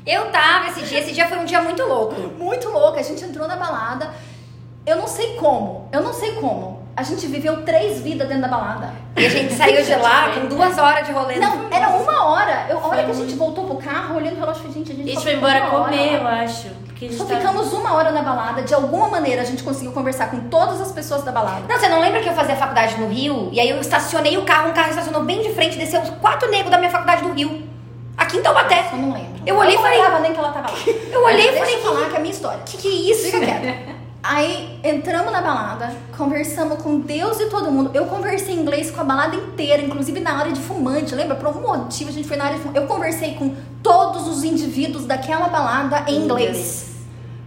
[0.05, 0.99] eu tava esse dia.
[0.99, 2.15] Esse dia foi um dia muito louco.
[2.37, 2.99] muito louca.
[2.99, 4.09] A gente entrou na balada.
[4.85, 5.87] Eu não sei como.
[5.91, 6.81] Eu não sei como.
[6.95, 8.91] A gente viveu três vidas dentro da balada.
[9.15, 11.35] E a gente saiu de lá com duas horas de rolê.
[11.39, 12.65] Não, era uma hora.
[12.69, 15.09] Eu, a hora que a gente voltou pro carro, olhando o relógio, gente, a gente
[15.09, 16.67] A gente foi embora comer, eu acho.
[17.17, 18.61] Só tava- ficamos uma hora na balada.
[18.61, 21.61] De alguma maneira, a gente conseguiu conversar com todas as pessoas da balada.
[21.67, 23.49] Não, você não lembra que eu fazia faculdade no Rio?
[23.53, 26.49] E aí eu estacionei o carro, um carro estacionou bem de frente, desceu os quatro
[26.51, 27.69] negros da minha faculdade do Rio.
[28.21, 28.89] Aqui em Taubaté.
[28.93, 29.41] Eu não lembro.
[29.45, 30.77] Eu olhei e não falei- lembrava nem que ela tava lá.
[31.11, 32.59] Eu olhei e Deixa falei, eu falar que é a minha história.
[32.65, 33.23] que que é isso?
[33.25, 34.01] Fica quieta.
[34.23, 37.89] Aí entramos na balada, conversamos com Deus e todo mundo.
[37.95, 41.35] Eu conversei inglês com a balada inteira, inclusive na área de fumante, lembra?
[41.35, 42.79] Por algum motivo a gente foi na área de fumante.
[42.79, 46.90] Eu conversei com todos os indivíduos daquela balada em inglês.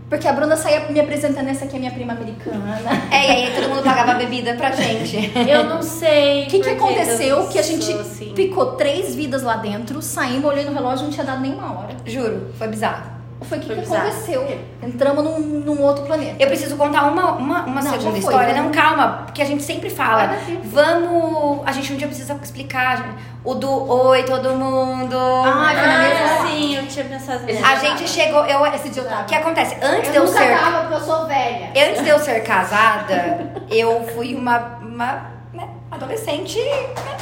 [0.08, 2.78] Porque a Bruna saía me apresentando, essa aqui é minha prima americana.
[3.10, 5.32] É, e aí todo mundo pagava bebida pra gente.
[5.48, 6.44] Eu não sei.
[6.44, 7.38] O que, que aconteceu?
[7.38, 8.32] eu Que a gente assim.
[8.36, 11.96] ficou três vidas lá dentro, saímos, olhei no relógio, não tinha dado nenhuma hora.
[12.04, 13.10] Juro, foi bizarro.
[13.48, 14.60] Foi o que, Foi que aconteceu.
[14.82, 16.36] Entramos num, num outro planeta.
[16.38, 18.54] Eu preciso contar uma, uma, uma Não, segunda foi, história.
[18.54, 18.60] né?
[18.62, 20.28] Não, calma, porque a gente sempre fala.
[20.46, 20.60] Tempo.
[20.64, 21.60] Vamos.
[21.66, 23.14] A gente um dia precisa explicar.
[23.44, 25.16] O do Oi, todo mundo.
[25.44, 26.48] Ai, foi na mesma Ah, hora.
[26.50, 27.62] sim, eu tinha pensado nisso.
[27.64, 28.44] A gente chegou.
[28.46, 29.22] Eu, Esse dia eu tava.
[29.22, 29.76] O que acontece?
[29.82, 30.58] Antes de Eu eu nunca ser.
[30.58, 31.68] tava porque eu sou velha.
[31.90, 36.58] Antes de eu ser casada, eu fui uma, uma né, adolescente.
[36.58, 37.16] né?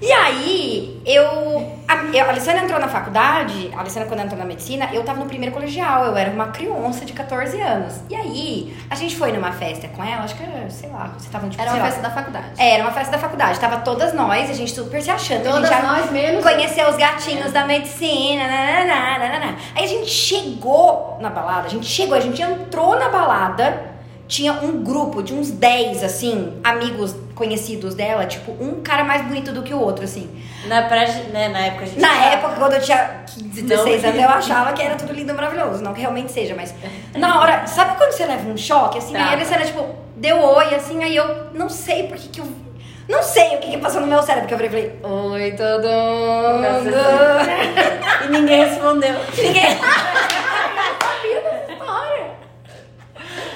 [0.00, 2.24] E aí, eu a, eu.
[2.24, 5.54] A Alessandra entrou na faculdade, a Alessandra, quando entrou na medicina, eu tava no primeiro
[5.54, 8.00] colegial, eu era uma criança de 14 anos.
[8.08, 11.28] E aí, a gente foi numa festa com ela, acho que era, sei lá, você
[11.28, 11.60] tava tipo.
[11.60, 12.46] Era uma lá, festa da faculdade.
[12.56, 13.60] É, era uma festa da faculdade.
[13.60, 15.46] Tava todas nós, a gente super se achando.
[15.46, 16.42] a Todas nós menos.
[16.42, 18.46] Conheceu os gatinhos da medicina.
[18.46, 19.56] nananá, nananá.
[19.74, 23.90] Aí a gente chegou na balada, a gente chegou, a gente entrou na balada.
[24.26, 29.50] Tinha um grupo de uns 10, assim, amigos conhecidos dela, tipo, um cara mais bonito
[29.50, 30.28] do que o outro, assim.
[30.66, 31.98] Na, praia, né, na época a gente.
[31.98, 34.10] Na época, quando eu tinha 15, 16 Não.
[34.10, 35.82] anos, eu achava que era tudo lindo e maravilhoso.
[35.82, 36.74] Não que realmente seja, mas
[37.14, 37.66] na hora.
[37.66, 39.14] Sabe quando você leva um choque, assim?
[39.14, 39.20] Tá.
[39.20, 42.46] Aí a Alessandra, tipo, deu oi, assim, aí eu não sei por que que eu.
[43.08, 46.94] Não sei o que que passou no meu cérebro, porque eu falei, oi, todo mundo.
[48.22, 49.14] E ninguém respondeu.
[49.34, 49.64] Ninguém.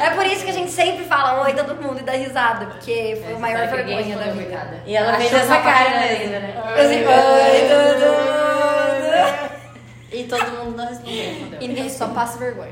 [0.01, 3.21] É por isso que a gente sempre fala oi todo mundo e dá risada, porque
[3.25, 4.35] foi a maior ninguém vergonha da vida.
[4.35, 4.83] coitada.
[4.87, 6.55] E ela fez essa cara mesmo, né?
[6.75, 8.35] Assim, oi todo mundo.
[10.13, 11.59] E todo mundo não respondeu.
[11.61, 12.71] E ninguém só passa vergonha.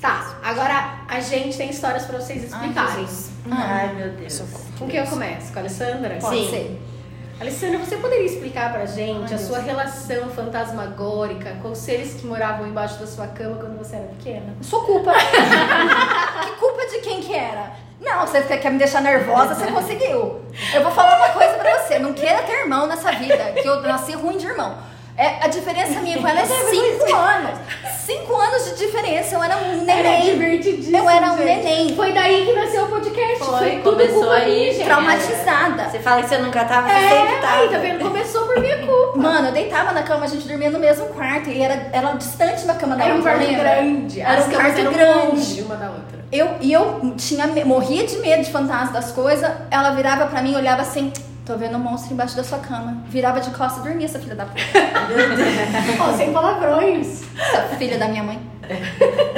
[0.00, 3.06] Tá, agora a gente tem histórias pra vocês explicarem.
[3.50, 4.42] Ai, meu Deus.
[4.78, 5.52] Com quem eu começo?
[5.52, 6.18] Com a Alessandra?
[6.20, 6.50] Pode Sim.
[6.50, 6.82] ser.
[7.38, 12.66] Alessandra, você poderia explicar pra gente a sua relação fantasmagórica com os seres que moravam
[12.66, 14.54] embaixo da sua cama quando você era pequena?
[14.62, 15.12] Sua culpa.
[16.44, 17.72] que culpa de quem que era?
[18.00, 20.40] Não, você quer me deixar nervosa, você conseguiu.
[20.72, 21.98] Eu vou falar uma coisa pra você.
[21.98, 24.78] Não queira ter irmão nessa vida, que eu nasci ruim de irmão.
[25.18, 27.58] É, a diferença minha com ela é cinco anos.
[28.04, 29.34] Cinco anos de diferença.
[29.34, 30.22] Eu era um Era neném.
[30.34, 30.96] divertidíssimo.
[30.96, 31.46] Eu era um gente.
[31.64, 31.96] neném.
[31.96, 33.38] Foi daí que nasceu o podcast.
[33.38, 34.84] Foi, Foi, começou aí, minha, gente.
[34.84, 35.84] Traumatizada.
[35.90, 37.56] Você fala que você nunca tava, você sempre É, tava.
[37.62, 37.98] aí, tá vendo?
[38.04, 39.18] Começou por minha culpa.
[39.18, 41.48] Mano, eu deitava na cama, a gente dormia no mesmo quarto.
[41.50, 43.62] E era, era distante da cama da Era um outra, quarto lembra?
[43.64, 44.20] grande.
[44.20, 45.26] Era As um quarto eram grande.
[45.36, 46.16] longe uma da outra.
[46.30, 49.50] Eu, e eu tinha, me- morria de medo de fantasma das coisas.
[49.70, 51.12] Ela virava pra mim, olhava assim,
[51.46, 53.04] tô vendo um monstro embaixo da sua cama.
[53.06, 54.60] Virava de costas e dormia, essa filha da puta.
[56.02, 57.22] Ó, sem palavrões.
[57.38, 58.40] Essa filha da minha mãe.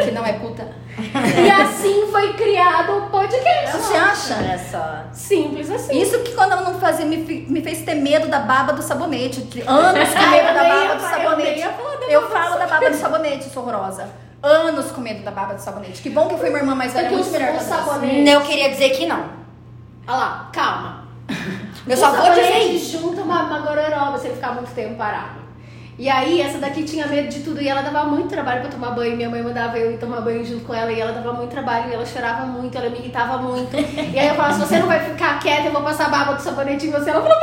[0.02, 0.66] Que não é puta.
[0.98, 3.76] E assim foi criado o podcast.
[3.76, 4.36] Você acha?
[4.36, 5.04] Olha só.
[5.12, 6.00] Simples assim.
[6.00, 9.42] Isso que quando ela não fazia, me, me fez ter medo da baba do sabonete.
[9.42, 11.68] De Anos com medo eu da baba do eu sabonete.
[12.08, 14.08] Eu falo da baba do sabonete, sou horrorosa.
[14.42, 16.00] Anos com medo da baba do sabonete.
[16.00, 18.70] Que bom que eu fui minha irmã mais velha, Porque muito melhor que Eu queria
[18.70, 19.24] dizer que não.
[20.06, 21.08] Olha lá, calma.
[21.86, 22.98] Eu só vou dizer sabonete isso.
[22.98, 25.48] junta uma, uma gororoba se ele ficar muito tempo parado.
[25.98, 28.92] E aí, essa daqui tinha medo de tudo e ela dava muito trabalho pra tomar
[28.92, 29.16] banho.
[29.16, 31.90] Minha mãe mandava eu ir tomar banho junto com ela e ela dava muito trabalho
[31.90, 33.76] e ela chorava muito, ela me irritava muito.
[34.14, 36.40] E aí eu falava: se você não vai ficar quieta, eu vou passar baba do
[36.40, 37.10] sabonete em você.
[37.10, 37.36] Ela falou: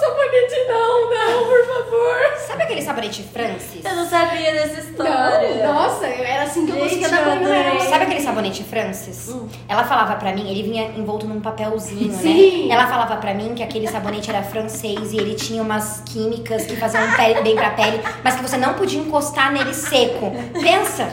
[0.00, 2.36] sabonete, não, não, por favor.
[2.46, 3.84] Sabe aquele sabonete Francis?
[3.84, 5.66] Eu não sabia dessa história.
[5.66, 7.80] Não, nossa, era assim que eu Gente, conseguia dar banho.
[7.88, 9.34] Sabe aquele sabonete Francis?
[9.68, 12.66] Ela falava pra mim, ele vinha envolto num papelzinho, Sim.
[12.68, 12.74] né?
[12.74, 16.76] Ela falava pra mim que aquele sabonete era francês e ele tinha umas químicas que
[16.76, 20.32] faziam pele- bem pra pele, mas que você não podia encostar nele seco.
[20.60, 21.10] Pensa!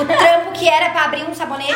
[0.00, 1.74] O trampo que era pra abrir um sabonete.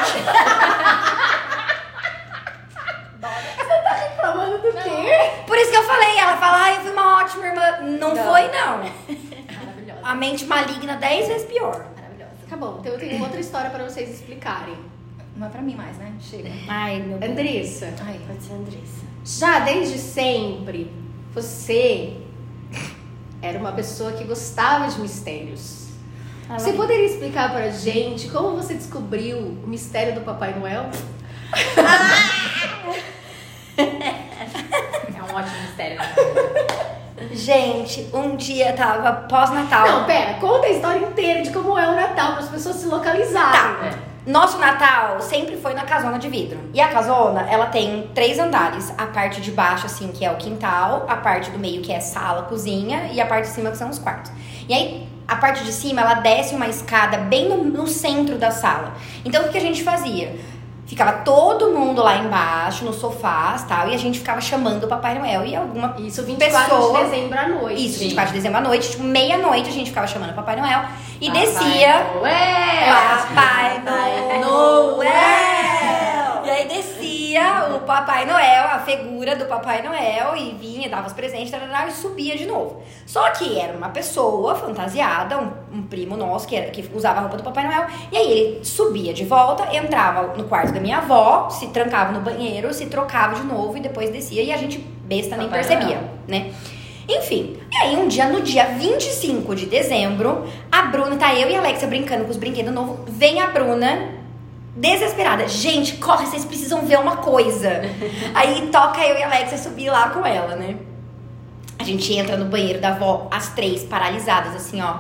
[4.33, 5.31] Falando do quê?
[5.47, 7.63] Por isso que eu falei, ela fala, ah, eu fui uma ótima irmã.
[7.99, 8.25] Não, Não.
[8.25, 8.79] foi, não.
[8.79, 10.01] Maravilhosa.
[10.03, 11.87] A mente maligna dez vezes pior.
[11.95, 12.33] Maravilhosa.
[12.49, 14.77] Tá bom, então eu tenho outra história pra vocês explicarem.
[15.37, 16.13] Não é pra mim mais, né?
[16.21, 16.49] Chega.
[16.69, 17.33] Ai, meu Deus.
[17.33, 18.21] Andressa, Ai.
[18.27, 19.05] Pode ser Andressa.
[19.25, 20.91] já desde sempre,
[21.33, 22.17] você
[23.43, 25.85] era uma pessoa que gostava de mistérios.
[26.49, 30.91] Você poderia explicar pra gente como você descobriu o mistério do Papai Noel?
[31.53, 32.95] É
[35.85, 35.99] mistério.
[37.33, 39.89] Gente, um dia tava pós-natal.
[39.89, 42.87] Não, pera, conta a história inteira de como é o Natal para as pessoas se
[42.87, 43.91] localizarem.
[43.91, 43.99] Tá.
[44.27, 46.59] Nosso Natal sempre foi na casona de vidro.
[46.73, 48.93] E a casona, ela tem três andares.
[48.97, 51.05] A parte de baixo, assim, que é o quintal.
[51.09, 53.11] A parte do meio, que é sala, cozinha.
[53.13, 54.33] E a parte de cima, que são os quartos.
[54.67, 58.51] E aí, a parte de cima, ela desce uma escada bem no, no centro da
[58.51, 58.95] sala.
[59.25, 60.35] Então, o que a gente fazia?
[60.87, 63.89] Ficava todo mundo lá embaixo, nos sofás e tal.
[63.89, 65.45] E a gente ficava chamando o Papai Noel.
[65.47, 66.99] E alguma Isso 24 pessoa...
[66.99, 67.87] de dezembro à noite.
[67.87, 68.91] Isso, 24 de dezembro à noite.
[68.91, 70.83] Tipo, meia-noite, a gente ficava chamando o Papai Noel.
[71.21, 72.05] E Papai descia...
[72.15, 72.95] Noel!
[73.35, 73.83] Papai
[74.41, 75.05] Noel!
[76.45, 77.04] E aí descia
[77.43, 81.93] o Papai Noel, a figura do Papai Noel, e vinha, dava os presentes, tarará, e
[81.93, 82.83] subia de novo.
[83.07, 87.23] Só que era uma pessoa fantasiada, um, um primo nosso que, era, que usava a
[87.23, 90.99] roupa do Papai Noel, e aí ele subia de volta, entrava no quarto da minha
[90.99, 94.79] avó, se trancava no banheiro, se trocava de novo e depois descia, e a gente
[94.79, 96.11] besta nem Papai percebia, Noel.
[96.29, 96.53] né?
[97.09, 101.55] Enfim, e aí um dia, no dia 25 de dezembro, a Bruna, tá eu e
[101.55, 104.24] a Alexia brincando com os brinquedos novos, vem a Bruna
[104.77, 105.47] desesperada.
[105.49, 107.83] Gente, corre, vocês precisam ver uma coisa.
[108.35, 110.77] aí toca eu e a Alexia subir lá com ela, né?
[111.79, 114.95] A gente entra no banheiro da avó, as três paralisadas, assim, ó,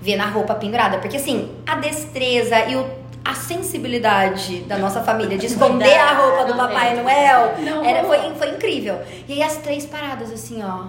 [0.00, 0.98] vendo a roupa pendurada.
[0.98, 2.88] Porque, assim, a destreza e o-
[3.24, 8.50] a sensibilidade da nossa família de esconder a roupa do Papai Noel era, foi, foi
[8.50, 9.00] incrível.
[9.28, 10.84] E aí as três paradas, assim, ó,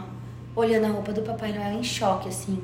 [0.55, 2.61] olhando a roupa do Papai Noel em choque, assim.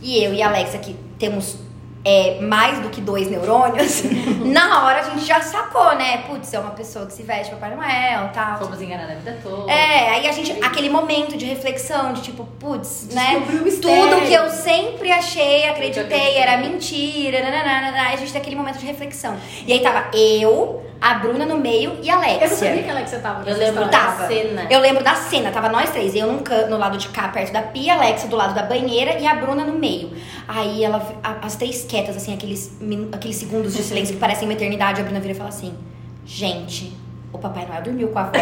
[0.00, 1.58] E eu e a Alexa, que temos
[2.06, 4.02] é, mais do que dois neurônios,
[4.46, 6.18] na hora a gente já sacou, né?
[6.28, 8.58] Putz, é uma pessoa que se veste Papai Noel e tal.
[8.58, 9.70] Fomos enganados a vida toda.
[9.72, 13.30] É, aí a gente, aquele momento de reflexão, de tipo, putz, né?
[13.32, 14.08] Descobriu o mistério.
[14.08, 18.78] Tudo que eu sempre achei, acreditei, era mentira, nananana, aí a gente tem aquele momento
[18.78, 19.36] de reflexão.
[19.66, 22.72] E aí tava eu, a Bruna no meio e a Eu não sabia Alexia.
[22.82, 23.88] que que você tava Eu lembro história.
[23.90, 24.26] da Tava.
[24.28, 24.66] cena.
[24.70, 27.52] Eu lembro da cena, tava nós três, eu num can- no lado de cá, perto
[27.52, 30.12] da pia, a Alexia do lado da banheira e a Bruna no meio.
[30.48, 32.76] Aí ela, a- as três quietas, assim, aqueles,
[33.10, 35.74] aqueles segundos de silêncio que parecem uma eternidade, a Bruna vira e fala assim:
[36.26, 36.94] Gente,
[37.32, 38.32] o Papai Noel dormiu com a avó.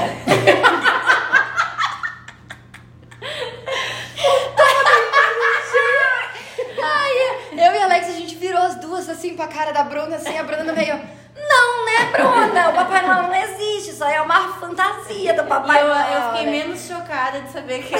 [7.52, 10.36] Eu e a Alex, a gente virou as duas assim pra cara da Bruna, assim,
[10.36, 11.00] a Bruna no meio.
[11.36, 12.70] Não, né, Bruna?
[12.70, 16.06] O Papai Noel não existe, isso aí é uma fantasia do Papai eu, Noel.
[16.06, 16.50] eu fiquei né?
[16.50, 17.94] menos chocada de saber que.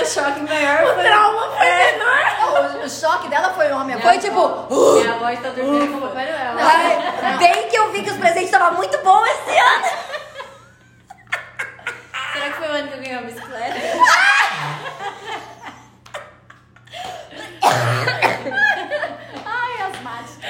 [0.00, 1.04] Meu choque maior foi.
[1.04, 2.80] trauma foi menor.
[2.82, 3.96] O, o choque dela foi homem.
[3.96, 4.74] Minha Foi avó- tipo.
[5.00, 6.54] Minha avó está dormindo com o Papai Noel.
[6.58, 9.84] Ai, bem que eu vi que os presentes estavam muito bons esse ano.
[12.32, 13.74] Será que foi o ano que eu ganhei uma bicicleta?
[19.44, 20.48] Ai, asmática.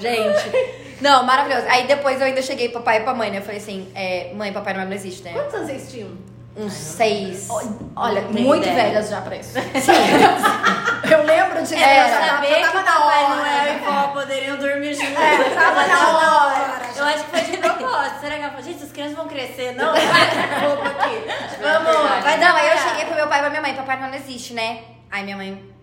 [0.00, 1.66] Gente, não, maravilhoso.
[1.68, 3.38] Aí depois eu ainda cheguei papai e pra mãe, né?
[3.38, 5.32] Eu falei assim, é, mãe, Papai não existe, né?
[5.32, 6.10] Quantos anos vocês tinham?
[6.56, 7.48] Uns seis.
[7.96, 8.84] Olha, Não muito ideia.
[8.90, 9.58] velhas já pra isso.
[11.10, 11.74] eu lembro de.
[11.74, 13.34] É, tava- Saber que na Papai hora.
[13.34, 15.18] Noel e vó poderiam dormir juntos.
[15.20, 16.80] É, tava na hora.
[16.96, 18.20] Eu acho que foi de propósito.
[18.20, 19.72] Será que ela falou, gente, as crianças vão crescer?
[19.74, 21.24] Não, vai, roupa aqui.
[21.60, 24.10] Vamos, vai Não, aí eu cheguei pro meu pai e pra minha mãe, Papai Noel
[24.10, 24.78] não existe, né?
[25.10, 25.73] Aí minha mãe.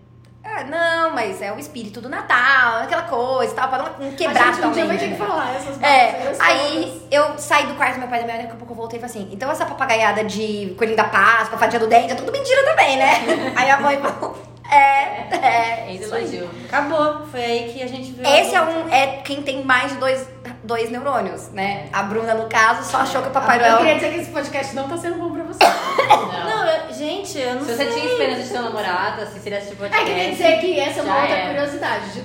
[0.54, 4.50] Ah, não, mas é o espírito do Natal, aquela coisa e tal, pra não quebrar
[4.50, 7.94] a gente um dia vai ter que falar essas É, aí eu saí do quarto
[7.94, 9.32] do meu pai e da minha mãe, daqui a pouco eu voltei e falei assim,
[9.32, 13.52] então essa papagaiada de coelhinho da Páscoa, fadinha do dente, é tudo mentira também, né?
[13.56, 14.36] aí a mãe falou,
[14.70, 16.50] é, é, Esse elogio.
[16.66, 17.26] Acabou.
[17.26, 18.24] Foi aí que a gente viu.
[18.24, 20.26] Esse é um, é quem tem mais de dois
[20.64, 21.88] dois neurônios, né?
[21.92, 23.76] A Bruna, no caso, só achou que o Papai Eu Noel.
[23.78, 25.58] queria dizer que esse podcast não tá sendo bom pra você.
[26.08, 26.44] Não.
[26.50, 27.86] Não, eu- gente, eu não Se sei.
[27.86, 31.00] você tinha esperança de ter um namorado, assim, seria tipo É, queria dizer que essa
[31.00, 31.48] é uma outra era.
[31.54, 32.10] curiosidade.
[32.12, 32.24] De,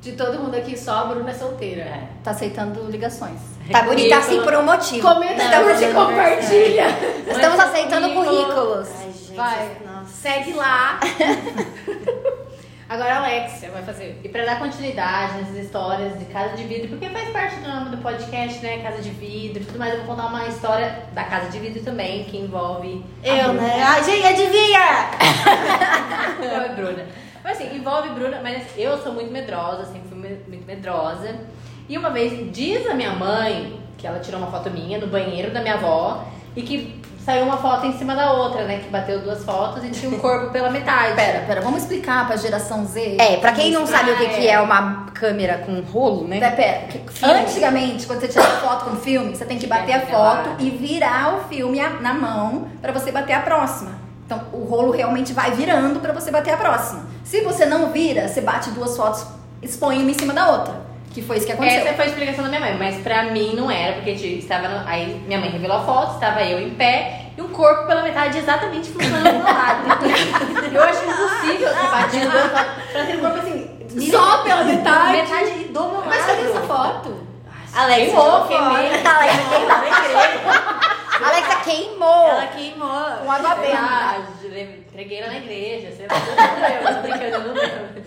[0.00, 1.82] de todo mundo aqui, só a Bruna é solteira.
[1.82, 2.02] É.
[2.24, 3.40] Tá aceitando ligações.
[3.70, 5.06] Tá bonita assim por um motivo.
[5.06, 6.86] Comenta, e não, não, compartilha.
[7.30, 8.88] Estamos aceitando currículos.
[8.98, 9.70] Ai, gente, Vai.
[9.86, 10.08] nossa.
[10.22, 10.98] Segue lá.
[12.88, 14.18] Agora a Alexia vai fazer.
[14.24, 17.90] E pra dar continuidade nessas histórias de Casa de Vidro, porque faz parte do nome
[17.90, 18.78] do podcast, né?
[18.78, 19.92] Casa de Vidro e tudo mais.
[19.92, 23.04] Eu vou contar uma história da Casa de Vidro também, que envolve.
[23.22, 23.82] Eu, né?
[23.82, 24.80] Ai, gente, adivinha!
[26.42, 27.06] envolve Bruna.
[27.44, 31.36] Mas assim, envolve Bruna, mas assim, eu sou muito medrosa, sempre fui muito medrosa.
[31.90, 35.50] E uma vez, diz a minha mãe que ela tirou uma foto minha no banheiro
[35.50, 36.24] da minha avó
[36.56, 36.97] e que
[37.28, 38.78] saiu uma foto em cima da outra, né?
[38.78, 41.14] Que bateu duas fotos e tinha um corpo pela metade.
[41.14, 43.16] Pera, pera, vamos explicar pra geração Z.
[43.20, 44.52] É, pra quem não sabe o que, Ah, que é.
[44.52, 46.40] é uma câmera com rolo, né?
[46.40, 46.78] Pera, pera.
[46.86, 50.70] que- Antigamente, quando você tirava foto com filme, você tem que bater a foto e
[50.70, 53.90] virar o filme na mão pra você bater a próxima.
[54.24, 57.02] Então, o rolo realmente vai virando pra você bater a próxima.
[57.24, 59.26] Se você não vira, você bate duas fotos,
[59.60, 60.87] expõe uma em cima da outra.
[61.14, 61.80] Que foi isso que aconteceu.
[61.80, 64.68] Essa foi a explicação da minha mãe, mas pra mim não era, porque tipo, estava
[64.68, 68.02] no- aí minha mãe revelou a foto, estava eu em pé e um corpo pela
[68.02, 69.86] metade exatamente funcionando do meu lado.
[70.72, 72.30] eu acho impossível ter batido
[72.92, 74.10] pra ter um corpo assim.
[74.10, 75.12] Só pela metade.
[75.16, 76.04] Metade do meu lado.
[76.06, 77.26] Mas cadê essa foto?
[77.74, 78.90] Alex, Queimou, queimei.
[79.04, 81.28] Alexa queimou.
[81.28, 82.28] Alexa queimou.
[82.28, 82.88] Ela queimou.
[83.24, 84.16] Com água benta.
[84.98, 88.02] Ah, entreguei ela na igreja, sei lá, tudo eu, tô brincando, eu não lembro.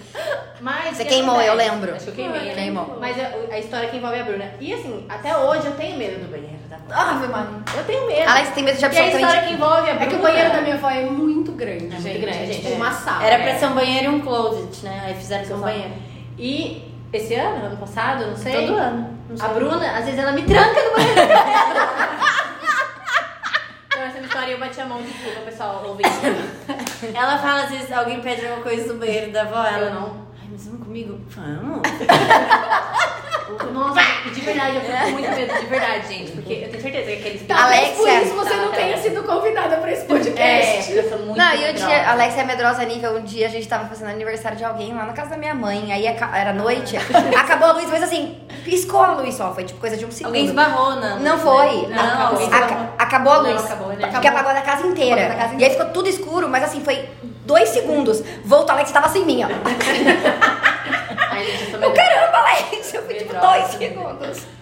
[0.60, 1.50] Mas Você que queimou, acontece?
[1.50, 1.96] eu lembro.
[1.96, 2.54] Acho que eu queimei, né?
[2.54, 2.98] Queimou.
[3.00, 4.52] Mas a, a história que envolve a Bruna.
[4.60, 6.96] E assim, até hoje eu tenho medo do banheiro da Bruna.
[7.12, 7.60] Ave Maria.
[7.78, 8.30] Eu tenho medo.
[8.30, 9.48] Alexa tem medo de E a história absolutamente.
[9.48, 10.04] que envolve a Bruna.
[10.04, 11.84] É que o banheiro da minha avó é muito grande.
[11.86, 12.20] muito gente.
[12.20, 12.62] grande, É gente.
[12.62, 13.24] tipo uma sala.
[13.26, 15.02] Era pra ser um banheiro e um closet, né?
[15.06, 15.94] Aí fizeram ser um banheiro.
[16.38, 18.68] E esse ano, ano passado, não sei.
[18.68, 19.18] Todo ano.
[19.30, 19.46] Não sei.
[19.46, 21.22] A Bruna, às vezes ela me tranca no banheiro.
[24.50, 26.10] eu bati a mão, desculpa, pessoal, ouvindo.
[27.14, 30.28] Ela fala, às vezes, alguém pede alguma coisa do banheiro da avó, ela não.
[30.40, 31.20] Ai, mas vamos comigo?
[31.30, 31.82] Vamos.
[33.74, 34.02] Nossa,
[34.34, 36.32] de verdade, eu fico com muito medo, de verdade, gente.
[36.32, 38.22] Porque eu tenho certeza que aqueles por Alexia.
[38.24, 39.02] isso você não Tá, tenha tá.
[39.04, 40.92] sido convidada pra esse É, podcast.
[40.94, 43.50] eu sou muito Não, e um dia, a Alexa é medrosa nível, um dia a
[43.50, 46.96] gente tava fazendo aniversário de alguém lá na casa da minha mãe, aí era noite,
[47.38, 50.28] acabou a luz, mas assim, piscou a luz só, foi tipo coisa de um segundo.
[50.28, 51.20] Alguém esbarrou, não.
[51.20, 51.88] Não foi.
[51.88, 52.88] Não, Aca- alguém aca- esbarrou.
[52.98, 53.66] acabou a Não, luz.
[53.66, 54.12] acabou a energia.
[54.14, 55.28] Porque apagou da casa inteira.
[55.30, 57.08] Da casa E aí ficou tudo escuro, mas assim, foi
[57.46, 58.22] dois segundos.
[58.46, 59.48] Voltou, a Alex tava sem mim, ó.
[61.32, 62.10] Ai, gente, eu sou Eu, medrosa.
[62.10, 63.58] caramba, Alex, eu fui tipo Medrosa.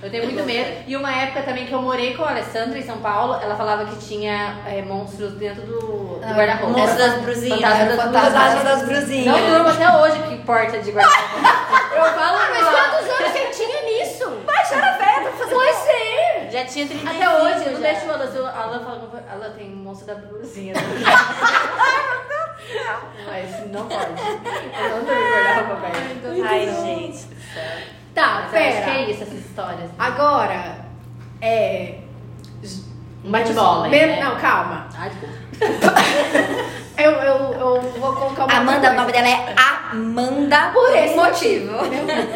[0.03, 0.83] Eu tenho muito medo.
[0.87, 3.85] E uma época também que eu morei com a Alessandra em São Paulo, ela falava
[3.85, 6.77] que tinha é, monstros dentro do, do Ah, guarda-roupa.
[6.79, 7.59] monstros das brusinhas.
[7.59, 8.63] Fantasma Era das fantasma brusinhas.
[8.63, 9.25] das brusinhas.
[9.41, 11.95] Não durmo até hoje que porta de guarda-roupa.
[11.95, 14.31] Eu falo, Mas quantos anos você tinha nisso?
[14.45, 16.49] Mas era velho, pra fazer Pois é.
[16.51, 17.87] Já tinha 35 Até hoje, eu não já.
[17.91, 18.49] deixo o Alan.
[18.49, 20.73] A Alan fala, ela tem um monstro da brusinha.
[23.27, 24.05] Mas não pode.
[24.81, 26.45] Eu não durmo com guarda-roupa velho.
[26.45, 27.27] Ai, gente.
[28.19, 28.99] Tá, Mas eu acho que pera.
[28.99, 29.89] é isso, essas histórias.
[29.97, 30.85] Agora,
[31.41, 31.99] é...
[33.23, 34.21] Um bate-bola, né?
[34.21, 34.87] Não, calma.
[34.97, 35.35] Ah, desculpa.
[36.97, 39.55] Eu, eu, eu vou colocar uma Amanda, o nome dela é
[39.91, 41.77] Amanda Por por esse motivo.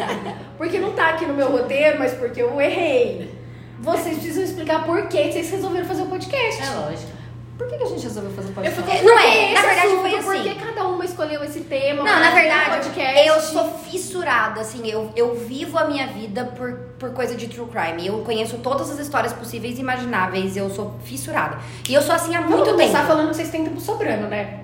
[0.56, 3.34] Porque não tá aqui no meu roteiro, mas porque eu errei.
[3.80, 6.62] Vocês precisam explicar por que vocês resolveram fazer o podcast.
[6.62, 7.10] É lógico.
[7.56, 9.04] Por que, que a gente resolveu fazer um Eu podcast?
[9.04, 10.00] Não por que é, na verdade assunto?
[10.00, 10.24] foi assim.
[10.24, 12.02] Por que cada uma escolheu esse tema?
[12.02, 13.26] Não, na verdade, podcast?
[13.28, 17.68] eu sou fissurada, assim, eu, eu vivo a minha vida por, por coisa de true
[17.68, 18.06] crime.
[18.08, 21.58] Eu conheço todas as histórias possíveis e imagináveis, eu sou fissurada.
[21.88, 23.06] E eu sou assim há Vamos muito começar tempo.
[23.08, 24.60] falando que vocês têm tempo sobrando, né?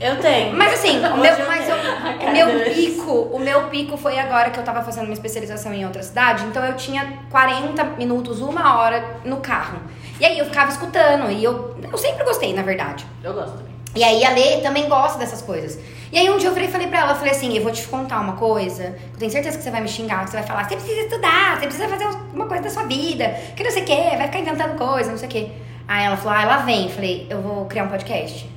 [0.00, 0.56] Eu tenho.
[0.56, 4.50] Mas assim, o meu, eu mas eu- o meu pico, o meu pico foi agora
[4.50, 8.78] que eu tava fazendo uma especialização em outra cidade, então eu tinha 40 minutos, uma
[8.78, 9.78] hora no carro.
[10.20, 13.06] E aí eu ficava escutando, e eu, eu sempre gostei, na verdade.
[13.22, 13.78] Eu gosto também.
[13.94, 15.78] E aí a Lê também gosta dessas coisas.
[16.12, 17.86] E aí um dia eu e falei pra ela, eu falei assim, eu vou te
[17.86, 20.68] contar uma coisa, eu tenho certeza que você vai me xingar, que você vai falar,
[20.68, 23.86] você precisa estudar, você precisa fazer uma coisa da sua vida, que não sei o
[23.86, 25.52] que, vai ficar inventando coisa, não sei o que.
[25.86, 26.84] Aí ela falou, ah, ela vem.
[26.84, 28.48] Eu falei, eu vou criar um podcast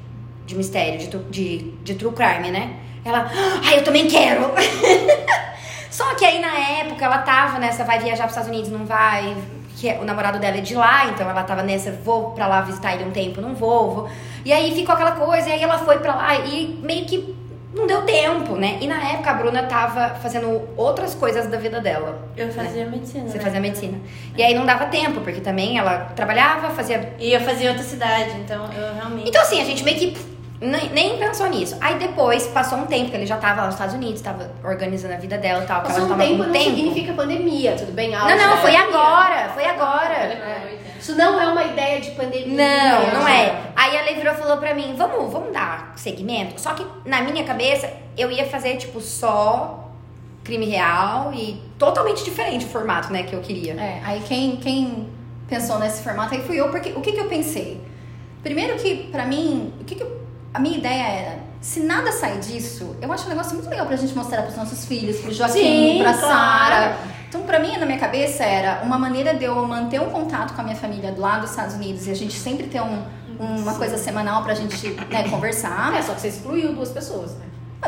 [0.45, 2.75] de mistério, de, de, de true crime, né?
[3.03, 3.31] Ela,
[3.65, 4.51] ah, eu também quero!
[5.89, 9.35] Só que aí na época ela tava nessa, vai viajar pros Estados Unidos, não vai,
[9.81, 12.61] que é- o namorado dela é de lá, então ela tava nessa, vou pra lá
[12.61, 14.09] visitar ele um tempo, não vou, vou.
[14.45, 17.35] E aí ficou aquela coisa, e aí ela foi pra lá e meio que
[17.73, 18.77] não deu tempo, né?
[18.79, 22.29] E na época a Bruna tava fazendo outras coisas da vida dela.
[22.37, 23.27] Eu fazia medicina.
[23.27, 23.43] Você né?
[23.43, 23.97] fazia medicina.
[24.37, 27.13] E aí não dava tempo, porque também ela trabalhava, fazia.
[27.17, 29.29] E eu fazia em outra cidade, então eu realmente.
[29.29, 30.30] Então assim, a gente meio que
[30.61, 31.75] Nem, nem pensou nisso.
[31.81, 35.15] Aí depois, passou um tempo, que ele já tava lá nos Estados Unidos, tava organizando
[35.15, 35.81] a vida dela e tal.
[35.81, 38.11] Passou um tava tempo não significa pandemia, tudo bem?
[38.11, 40.39] Não, não, foi agora, foi agora.
[40.99, 42.45] Isso não é uma ideia de pandemia.
[42.45, 43.59] Não, não é.
[43.75, 46.61] Aí a Lei virou e falou pra mim, vamos, vamos dar segmento?
[46.61, 49.89] Só que na minha cabeça, eu ia fazer, tipo, só
[50.43, 53.73] crime real e totalmente diferente o formato, né, que eu queria.
[53.73, 55.09] É, aí quem, quem
[55.47, 57.81] pensou nesse formato aí fui eu, porque o que, que eu pensei?
[58.43, 60.20] Primeiro que, pra mim, o que, que eu-
[60.53, 63.95] a minha ideia era, se nada sair disso, eu acho um negócio muito legal pra
[63.95, 65.53] gente mostrar pros nossos filhos, pro Joaquim,
[65.93, 66.27] Sim, pra claro.
[66.33, 66.97] Sara.
[67.29, 70.61] Então, pra mim, na minha cabeça, era uma maneira de eu manter um contato com
[70.61, 73.03] a minha família lá dos Estados Unidos e a gente sempre ter um-
[73.39, 75.95] uma coisa semanal pra gente né, conversar.
[75.97, 77.45] É, só que você excluiu duas pessoas, né?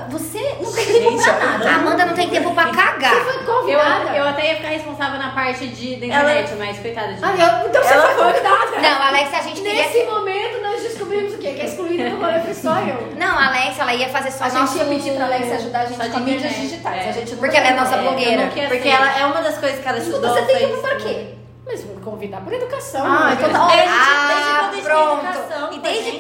[0.10, 1.70] Você não tem tempo pra nada.
[1.70, 3.14] A Amanda não tem tempo pra cagar.
[3.14, 4.18] Você foi Eu, convidada.
[4.18, 7.40] eu até ia ficar responsável na parte de, da internet, mas coitada de Ah, mim.
[7.42, 8.80] eu, então você foi convidada.
[8.82, 9.84] Não, Alex, a gente queria...
[9.84, 11.54] Nesse momento, nós descobrimos o quê?
[11.54, 13.14] Que a excluída do rolê foi só eu.
[13.18, 14.78] Não, a Alex, ela ia fazer só A gente nosso...
[14.80, 17.06] ia pedir pra Alex ajudar a gente Só de com mídias internet, digitais.
[17.06, 17.10] é.
[17.10, 18.32] A gente não Porque ela é nossa É, blogueira.
[18.32, 18.90] eu não Porque ser.
[18.90, 20.30] ela é uma das coisas que ela Mas estudou.
[20.34, 21.06] você tem foi tempo pra isso.
[21.08, 21.28] quê?
[21.66, 23.06] Mas vou convidar por educação.
[23.06, 23.38] Ah, né?
[23.40, 25.26] então tá É, a gente- Ah, desde quando a gente tem pronto.
[25.26, 26.12] educação E com a desde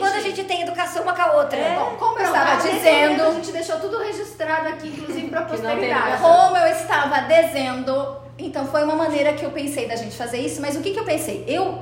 [0.44, 0.48] gente?
[0.48, 1.58] tem educação uma com a outra?
[1.58, 6.22] Como, como eu Não, estava dizendo, A gente deixou tudo registrado aqui, inclusive tem posteridade.
[6.22, 10.62] como eu estava dizendo, então foi uma maneira que eu pensei da gente fazer isso,
[10.62, 11.44] mas o que, que eu pensei?
[11.48, 11.80] Eu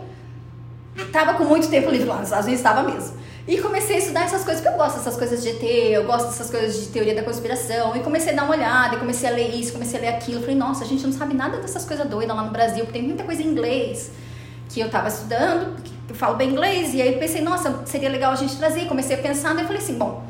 [1.11, 3.21] tava com muito tempo livre lá nos Estados Unidos, estava mesmo.
[3.47, 6.27] E comecei a estudar essas coisas, porque eu gosto dessas coisas de ET, eu gosto
[6.27, 7.95] dessas coisas de teoria da conspiração.
[7.95, 10.41] E comecei a dar uma olhada, e comecei a ler isso, comecei a ler aquilo.
[10.41, 13.07] Falei, nossa, a gente não sabe nada dessas coisas doidas lá no Brasil, porque tem
[13.07, 14.11] muita coisa em inglês
[14.73, 15.75] que eu tava estudando,
[16.09, 16.93] eu falo bem inglês.
[16.93, 18.87] E aí pensei, nossa, seria legal a gente trazer.
[18.87, 20.23] Comecei a pensar, daí eu falei assim, bom,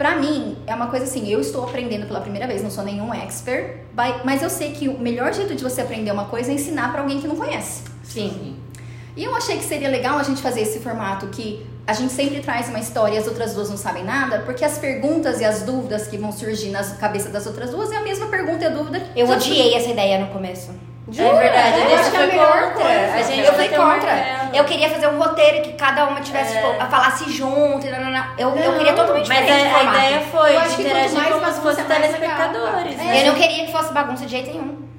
[0.00, 3.12] Pra mim, é uma coisa assim, eu estou aprendendo pela primeira vez, não sou nenhum
[3.12, 3.80] expert,
[4.24, 7.02] mas eu sei que o melhor jeito de você aprender uma coisa é ensinar pra
[7.02, 7.82] alguém que não conhece.
[8.02, 8.56] Sim.
[9.14, 12.40] E eu achei que seria legal a gente fazer esse formato que a gente sempre
[12.40, 15.64] traz uma história e as outras duas não sabem nada, porque as perguntas e as
[15.64, 18.70] dúvidas que vão surgir na cabeça das outras duas é a mesma pergunta e a
[18.70, 19.06] dúvida.
[19.14, 20.70] Eu odiei essa ideia no começo.
[21.18, 23.14] É verdade, Eu a gente é foi contra.
[23.14, 24.50] A gente Eu fui contra.
[24.52, 27.86] Eu queria fazer um roteiro que cada uma tivesse, tipo, a falasse junto.
[27.86, 31.52] Eu, eu Não, queria totalmente Mas diferente o a, ideia foi de que interagir como
[31.52, 32.94] se fosse telespectadores.
[33.00, 33.04] É.
[33.04, 33.22] né?
[33.22, 34.90] Eu não queria que fosse bagunça de jeito nenhum.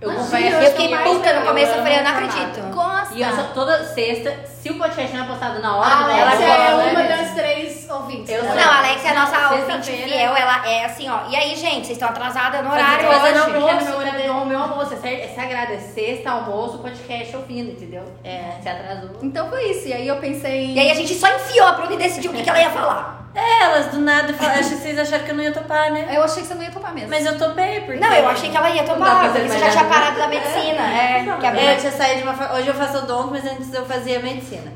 [0.00, 2.74] Eu Imagina, confesso eu fiquei mais puta no começo, eu falei, eu não acredito.
[2.74, 3.14] Gosta.
[3.14, 6.32] E eu só toda sexta, se o podcast não é postado na hora, A ela
[6.32, 6.90] é né?
[6.90, 7.59] uma das três
[7.90, 8.30] ouvintes.
[8.34, 8.54] Eu né?
[8.54, 9.74] Não, a Alex é a nossa Sexta-feira.
[9.76, 11.18] ouvinte fiel, ela é assim, ó.
[11.28, 13.32] E aí, gente, vocês estão atrasadas no horário hoje.
[13.34, 16.78] não, porque no meu horário do meu almoço, é sa- é sagrado, é sexta, almoço,
[16.78, 18.02] podcast ouvindo, entendeu?
[18.24, 19.10] É, se atrasou.
[19.22, 19.88] Então foi isso.
[19.88, 20.72] E aí eu pensei.
[20.74, 22.70] E aí a gente só enfiou a Bruna e decidiu o que, que ela ia
[22.70, 23.20] falar.
[23.32, 26.08] É, elas do nada falaram, vocês acharam que eu não ia topar, né?
[26.12, 27.10] Eu achei que você não ia topar mesmo.
[27.10, 28.00] Mas eu topei, porque...
[28.00, 29.94] Não, eu achei que ela ia Não pra porque você já tinha nada.
[29.94, 30.82] parado da medicina.
[30.82, 32.54] É, que a É, Bruna eu tinha saído de uma...
[32.54, 34.72] Hoje eu faço odonto, mas antes eu fazia medicina.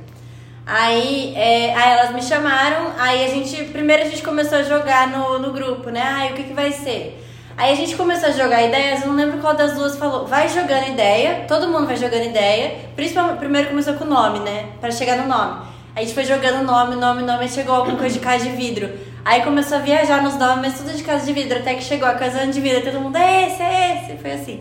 [0.66, 3.64] Aí, é, aí elas me chamaram, aí a gente...
[3.64, 6.02] Primeiro a gente começou a jogar no, no grupo, né?
[6.02, 7.20] Ai, o que que vai ser?
[7.56, 10.26] Aí a gente começou a jogar ideias, eu não lembro qual das duas falou.
[10.26, 12.76] Vai jogando ideia, todo mundo vai jogando ideia.
[12.96, 14.70] Principalmente, primeiro começou com o nome, né?
[14.80, 15.62] Pra chegar no nome.
[15.94, 18.50] Aí a gente foi jogando nome, nome, nome, aí chegou alguma coisa de casa de
[18.56, 18.90] vidro.
[19.24, 22.14] Aí começou a viajar nos nomes, tudo de casa de vidro, até que chegou a
[22.14, 24.60] casa de vidro, todo mundo, é esse, é esse, foi assim.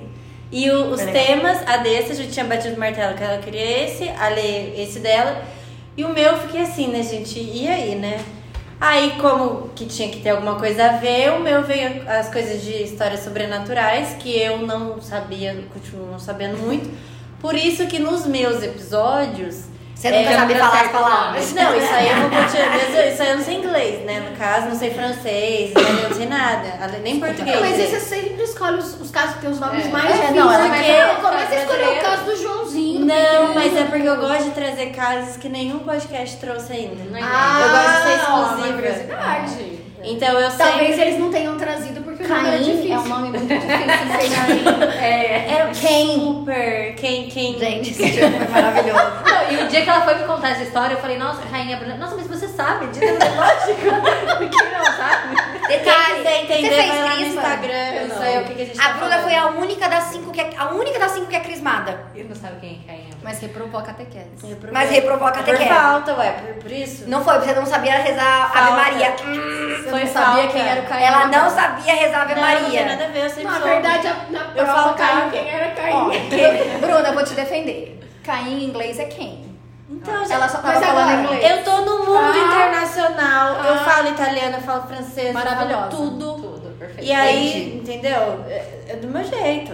[0.51, 1.25] E o- os legal.
[1.25, 4.79] temas, a desse, a gente tinha batido o martelo que ela queria esse, a Lê
[4.83, 5.41] esse dela.
[5.95, 7.39] E o meu eu fiquei assim, né, gente?
[7.39, 8.23] E aí, né?
[8.81, 12.61] Aí, como que tinha que ter alguma coisa a ver, o meu veio as coisas
[12.63, 16.89] de histórias sobrenaturais, que eu não sabia, continuo não sabendo muito.
[17.39, 19.65] Por isso que nos meus episódios.
[19.95, 21.53] Você nunca é, sabe não falar as palavras.
[21.53, 24.19] Não, isso aí eu não continuo, mesmo- isso aí eu não sei inglês, né?
[24.29, 26.87] No caso, não sei francês, italiano, não sei nada.
[27.01, 27.59] Nem português.
[27.61, 27.85] Mas né?
[27.87, 29.89] você sempre escolhe os, os casos que tem os nomes É.
[29.89, 30.35] mais É, difíceis.
[30.35, 33.05] não, ela porque vai- começa a escolher o caso do Joãozinho.
[33.05, 37.03] Não, mas é porque eu gosto de trazer casos que nenhum podcast trouxe ainda.
[37.09, 38.73] Não é Ah, Eu gosto de ser uma exclusiva.
[38.73, 39.82] curiosidade.
[40.03, 41.01] Então eu Talvez sempre...
[41.01, 42.93] eles não tenham trazido porque o nome era Caim difícil.
[42.93, 44.73] é um nome muito difícil.
[45.03, 45.53] É.
[45.53, 46.19] É quem?
[46.19, 46.95] Super.
[46.95, 47.57] Quem, quem?
[47.59, 48.99] Gente, esse dia foi maravilhoso.
[49.25, 51.77] Não, e o dia que ela foi me contar essa história, eu falei, nossa, Rainha
[51.77, 54.49] Bruna, nossa, mas você sabe disso, é lógico.
[54.57, 55.67] Quem não sabe?
[55.67, 57.41] Detalhe, quiser entender, você fez vai lá no crisma?
[57.41, 57.93] Instagram.
[57.93, 58.23] Eu não.
[58.23, 59.23] é o que, que a gente A tá Bruna falando.
[59.23, 61.99] foi a única das cinco que é, a única das cinco que é crismada.
[62.15, 64.29] Eu não sabe quem é Rainha Mas reprovou a catequese.
[64.45, 64.73] Reprovou.
[64.73, 65.69] Mas reprovou a Por catequese.
[65.69, 67.09] falta, ué, por, por isso.
[67.09, 68.71] Não foi, você não sabia rezar Ave Falta.
[68.75, 69.09] Maria.
[69.25, 70.47] Hum, Você Foi não sabia falta.
[70.53, 71.03] quem era o Caim.
[71.03, 72.85] ela não sabia rezar Ave Não, não tem Maria.
[72.85, 75.29] nada a ver, eu sempre Na verdade, na Eu falo Caim.
[75.31, 75.93] quem era Caim.
[75.93, 77.99] Ó, Bruna, eu vou te defender.
[78.23, 79.53] Caim em inglês é quem?
[79.89, 81.51] Então, Ela só tava Mas falando agora, inglês.
[81.57, 82.37] Eu tô no mundo Ah.
[82.37, 83.55] internacional.
[83.63, 83.77] Eu Ah.
[83.85, 85.73] falo italiano, eu falo francês, eu Maravilhosa.
[85.73, 86.33] falo tudo.
[86.33, 87.03] Tudo, perfeito.
[87.07, 88.43] E aí, entendeu?
[88.47, 89.73] É, é do meu jeito.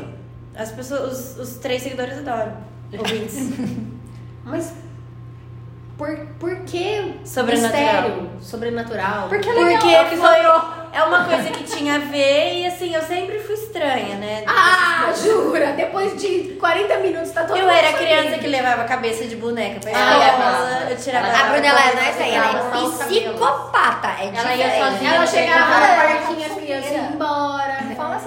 [0.56, 2.54] As pessoas, os, os três seguidores adoram.
[2.98, 3.50] Ouvintes.
[4.46, 4.74] Mas
[5.98, 8.02] Por, por que Sobrenatural.
[8.04, 8.30] mistério?
[8.42, 9.28] Sobrenatural.
[9.30, 10.40] Porque é Porque legal, que foi,
[10.94, 14.44] é uma coisa que tinha a ver e assim, eu sempre fui estranha, né?
[14.48, 15.74] Ah, jura?
[15.74, 17.98] Depois de 40 minutos tá todo Eu era sabendo.
[18.08, 20.94] criança que levava cabeça de boneca pra Ah, escola, é.
[20.94, 23.06] eu tirava Ela- A Bruna, ela não é aí, ela Ela é os cabelos.
[23.06, 24.08] psicopata.
[24.08, 25.14] É Ela ia sozinha.
[25.16, 25.96] Ela chegava no é.
[26.16, 27.79] parquinho, as crianças iam embora.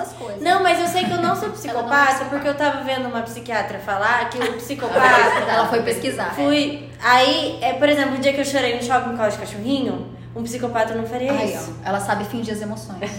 [0.02, 0.42] Essas coisas.
[0.42, 2.82] Não, mas eu sei que eu não sou Ela psicopata não é porque eu tava
[2.82, 5.00] vendo uma psiquiatra falar que o psicopata.
[5.48, 6.34] Ela foi pesquisar.
[6.34, 6.88] Fui.
[7.02, 10.14] Aí, é, por exemplo, o dia que eu chorei no shopping por causa de cachorrinho,
[10.34, 11.76] um psicopata não faria Aí, isso.
[11.84, 11.88] ó.
[11.88, 13.10] Ela sabe fingir as emoções.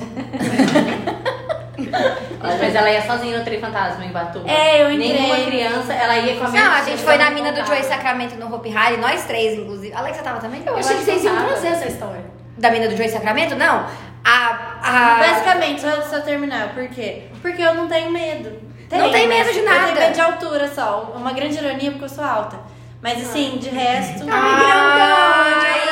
[2.40, 4.50] Mas ela ia sozinha no Trem Fantasma em Batuba.
[4.50, 5.14] É, eu entrei.
[5.14, 7.66] Nenhuma criança, ela ia com a Não, a minha gente foi na mina do.
[7.66, 9.94] Joey Sacramento no Hopi Hari, nós três, inclusive.
[9.94, 10.62] Alexa tava também?
[10.66, 12.24] Eu achei que vocês iam trazer essa história.
[12.58, 13.56] Da mina do Joey Sacramento?
[13.56, 13.86] Não.
[14.24, 14.78] A.
[14.82, 15.16] a...
[15.20, 17.24] Basicamente, só, só terminar, por quê?
[17.42, 18.62] Porque eu não tenho medo.
[18.92, 19.86] Não tem medo de Eu nada.
[19.88, 21.14] tenho medo de altura só.
[21.16, 22.58] Uma grande ironia porque eu sou alta.
[23.02, 24.24] Mas assim, de resto.
[24.32, 25.84] Ai,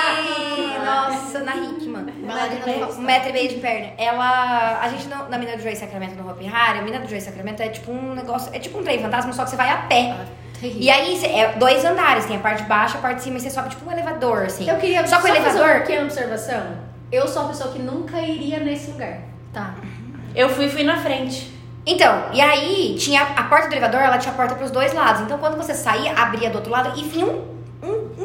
[0.86, 2.05] nossa, na Hickman.
[2.97, 3.91] Um metro e meio de perna.
[3.97, 4.79] Ela.
[4.82, 7.21] A gente, não- na mina do Joey Sacramento no Hopi Hari, a mina do Joey
[7.21, 8.53] Sacramento é tipo um negócio.
[8.55, 10.15] É tipo um trem fantasma, só que você vai a pé.
[10.59, 10.82] Terrível.
[10.82, 13.38] E aí, cê- é dois andares, tem a parte de baixo, a parte de cima,
[13.38, 14.69] e você sobe tipo um elevador, assim.
[14.69, 15.69] Eu queria Só que o fazer elevador.
[15.71, 16.91] uma pequena observação.
[17.12, 19.20] Eu sou a pessoa que nunca iria nesse lugar.
[19.51, 19.76] Tá.
[20.34, 21.51] Eu fui fui na frente.
[21.86, 25.24] Então, e aí tinha a porta do elevador, ela tinha a porta pros dois lados.
[25.24, 27.61] Então, quando você saía, abria do outro lado e vinha um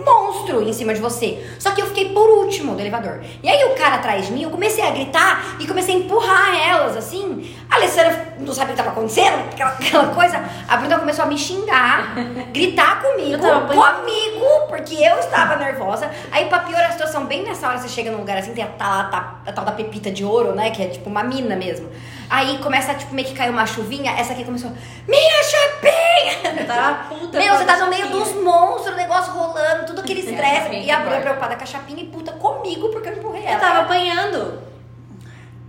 [0.07, 1.45] monstro em cima de você.
[1.59, 3.21] Só que eu fiquei por último do elevador.
[3.43, 6.55] E aí o cara atrás de mim, eu comecei a gritar e comecei a empurrar
[6.57, 7.55] elas, assim.
[7.69, 10.43] A Alessandra não sabia o que estava acontecendo, aquela, aquela coisa.
[10.69, 12.15] A Bruna começou a me xingar,
[12.53, 16.11] gritar comigo, comigo, porque eu estava nervosa.
[16.31, 18.69] Aí, pra piorar a situação, bem nessa hora você chega num lugar assim, tem a,
[18.69, 20.71] tal- a tal da pepita de ouro, né?
[20.71, 21.89] Que é tipo uma mina mesmo.
[22.29, 24.71] Aí começa, tipo, meio que caiu uma chuvinha, essa aqui começou,
[25.07, 26.61] minha chapinha!
[26.61, 27.39] Eu tava puta.
[27.39, 30.63] Meu, você a tá no meio dos monstros, o negócio rolando, tudo aquele estresse.
[30.65, 33.55] chapinha E a Bruna preocupada com a chapinha e puta comigo, porque eu empurrei ela.
[33.55, 34.63] Eu tava apanhando.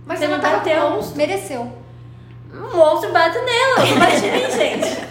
[0.04, 0.80] Mas Você não tava bateu.
[0.82, 1.16] com monstro.
[1.16, 1.72] Mereceu.
[2.52, 3.86] Um monstro bate nela.
[3.86, 5.08] Não bate em mim, gente.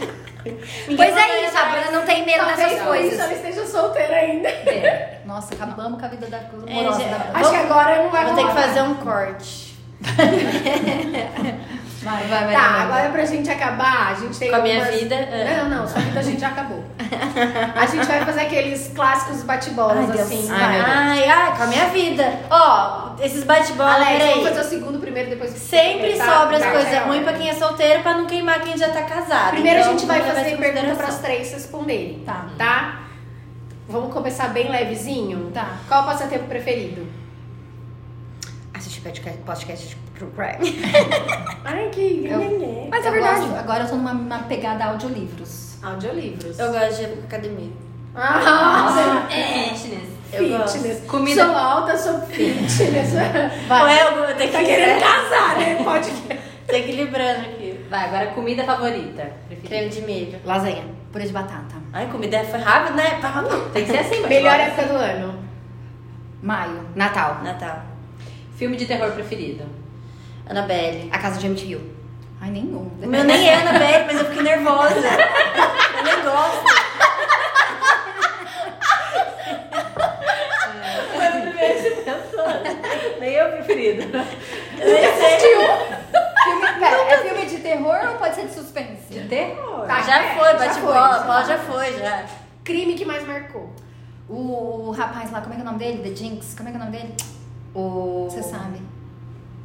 [0.87, 1.65] Ninguém Pois é isso, a.
[1.65, 3.19] Bruna não tem medo Talvez dessas coisas.
[3.19, 4.49] ela esteja solteira ainda.
[4.49, 5.21] É.
[5.25, 7.29] Nossa, acabamos com a vida da É, Bruna.
[7.33, 9.66] Acho que agora não vai Vou ter que fazer um corte.
[12.03, 12.81] Vai, Vai, vai, Tá, vai.
[12.83, 15.57] agora pra gente acabar, a gente tem Com a minha algumas- vida, é.
[15.61, 16.81] Não, não, sua vida a gente já acabou.
[17.75, 20.47] A gente vai fazer aqueles clássicos bate-bolas, assim.
[20.49, 20.91] Ai, vai.
[20.91, 22.39] Ai, ai, com a minha vida.
[22.49, 26.25] Ó, esses bate-bola, Alex, vamos fazer o segundo primeiro, depois o Sempre tá?
[26.25, 26.99] sobra as Tá, coisas tá.
[27.05, 29.49] ruins pra quem é solteiro pra não queimar quem já tá casado.
[29.51, 32.45] Primeiro Então, a gente vai fazer pergunta pras três responderem, Tá.
[32.57, 32.99] tá?
[33.89, 35.51] Vamos começar bem levezinho?
[35.53, 35.71] Tá.
[35.89, 37.05] Qual o passatempo preferido?
[39.07, 40.81] Podcast, podcast de True Crime.
[41.63, 42.27] Ai, que...
[42.29, 43.39] Eu- Mas é eu verdade.
[43.41, 45.77] gosto- agora eu tô numa, numa pegada audiolivros.
[45.81, 46.59] Audiolivros.
[46.59, 47.71] Eu gosto de academia.
[48.13, 49.69] Ah, É.
[49.73, 50.09] Fitness.
[50.33, 50.73] Eu gosto.
[50.79, 51.03] fitness.
[51.07, 52.79] Comida- Sou alta, sou fitness.
[53.13, 55.81] Ué, eu tenho tá que querendo casar, né?
[55.81, 56.11] Pode...
[56.67, 57.79] Tô equilibrando aqui.
[57.89, 59.31] Vai, agora comida favorita.
[59.47, 59.67] Preferida.
[59.69, 60.39] Creme de milho.
[60.43, 60.83] Lasanha.
[61.13, 61.75] Purê de batata.
[61.93, 63.19] Ai, comida foi rápido, né?
[63.21, 63.41] Pá.
[63.71, 65.39] Tem que ser assim, Melhor época do ano.
[66.43, 66.81] Maio.
[66.93, 67.41] Natal.
[67.41, 67.83] Natal.
[68.57, 69.63] Filme de terror preferido.
[70.49, 71.09] Annabelle.
[71.11, 71.79] A casa de MTV.
[72.41, 72.91] Ai, nenhum.
[73.01, 74.95] O meu nem é Annabelle, mas eu fiquei nervosa.
[74.95, 76.65] Eu nem gosto.
[81.13, 83.19] Foi o primeiro que pensou.
[83.19, 84.01] Nem eu preferido.
[84.79, 85.37] Eu nem sei.
[85.39, 89.13] Filme, pera, é filme de terror ou pode ser de suspense?
[89.13, 89.85] De terror.
[89.85, 91.09] Tá, Já é, foi, já bate foi, bola.
[91.17, 91.47] já Bola foi.
[91.47, 92.25] já foi, já.
[92.63, 93.73] Crime que mais marcou.
[94.29, 96.09] O, o rapaz lá, como é que é o nome dele?
[96.09, 97.13] The Jinx, como é que é o nome dele?
[97.79, 98.27] O...
[98.29, 98.81] Você sabe.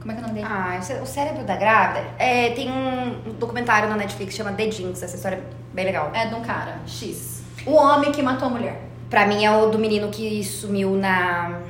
[0.01, 0.53] Como é que é o nome dele?
[0.53, 2.05] Ah, o cé- o cérebro da grávida.
[2.19, 5.03] É, tem um documentário na Netflix que chama The Jinx.
[5.03, 5.43] Essa história é
[5.75, 6.11] bem legal.
[6.13, 7.43] É de um cara, X.
[7.65, 8.83] O homem que matou a mulher.
[9.09, 11.61] Pra mim é o do menino que sumiu na.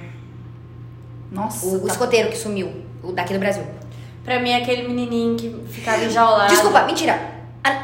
[1.31, 1.67] Nossa.
[1.67, 2.85] O, o tá- escoteiro que sumiu.
[3.03, 3.65] O daqui do Brasil.
[4.25, 6.49] Pra mim, é aquele menininho que ficava enjaulado.
[6.51, 7.19] Desculpa, mentira.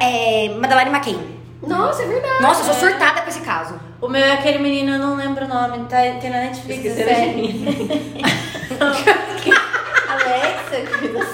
[0.00, 0.48] É.
[0.54, 1.38] Madeleine McCain.
[1.62, 2.40] Nossa, é verdade.
[2.42, 3.74] Nossa, eu sou surtada com esse caso.
[4.00, 5.84] O meu é aquele menino, eu não lembro o nome.
[5.88, 7.34] Tá, tem na Netflix, Esqueceram de série.
[7.34, 8.22] mim.
[10.08, 11.28] Alexa, sério.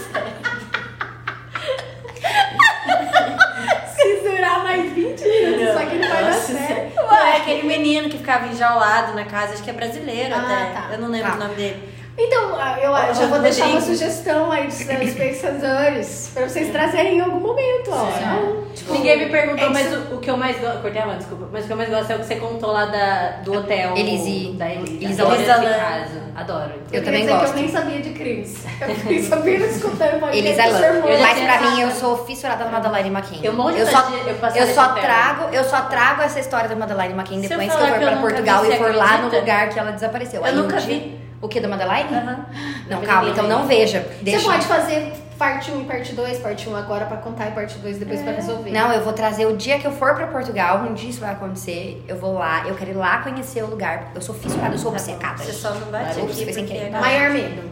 [3.94, 5.22] Se durar mais 20 minutos,
[5.68, 7.00] isso aqui não vai dar certo.
[7.14, 10.72] É aquele menino que ficava enjaulado na casa, acho que é brasileiro Ah, até.
[10.72, 10.88] tá.
[10.92, 11.36] Eu não lembro Tá.
[11.36, 11.93] o nome dele.
[12.16, 14.84] Então, ah, eu, eu já vou deixar uma sugestão aí dos
[15.14, 18.08] pensadores pra vocês trazerem em algum momento, ó.
[18.16, 20.80] Então, tipo, Ninguém me perguntou, é mas o, o que eu mais gosto.
[20.80, 21.48] Cortei a mão, desculpa.
[21.52, 23.96] Mas o que eu mais gosto é o que você contou lá da, do hotel.
[23.96, 25.04] Elise- Da Elise.
[25.04, 26.24] Elisa caso.
[26.36, 26.70] Adoro.
[26.70, 27.44] Eu queria também dizer gosto.
[27.46, 28.64] que eu nem sabia de crimes.
[28.80, 30.86] Eu fiquei sabendo escutando o podcast Elisa.
[30.86, 33.40] Eu Mas tinha pra mim, eu sou fissurada da Madeleine McKenna.
[33.44, 36.68] Eu morro de eu só, de- eu eu só trago, eu só trago essa história
[36.68, 39.36] da Madeleine eu depois que eu for eu pra Portugal e você for lá no
[39.36, 40.44] lugar que ela desapareceu.
[40.46, 41.23] Eu um nunca vi.
[41.45, 42.09] O que, da Madeleine?
[42.14, 42.47] Aham.
[42.88, 44.01] Não, vi calma, então não veja.
[44.22, 44.40] Deixa.
[44.40, 47.76] Você pode fazer parte 1 e parte 2, parte 1 agora pra contar e parte
[47.78, 48.70] 2 depois pra resolver.
[48.70, 51.32] Não, eu vou trazer o dia que eu for pra Portugal, um dia isso vai
[51.32, 52.03] acontecer.
[52.09, 54.11] Eu vou lá, eu quero ir lá conhecer o lugar.
[54.14, 55.36] Eu sou fissurada, eu sou Tá obcecada.
[55.45, 56.86] Você só não bate Ups, aqui sem porque querer.
[56.95, 57.62] é Maior medo.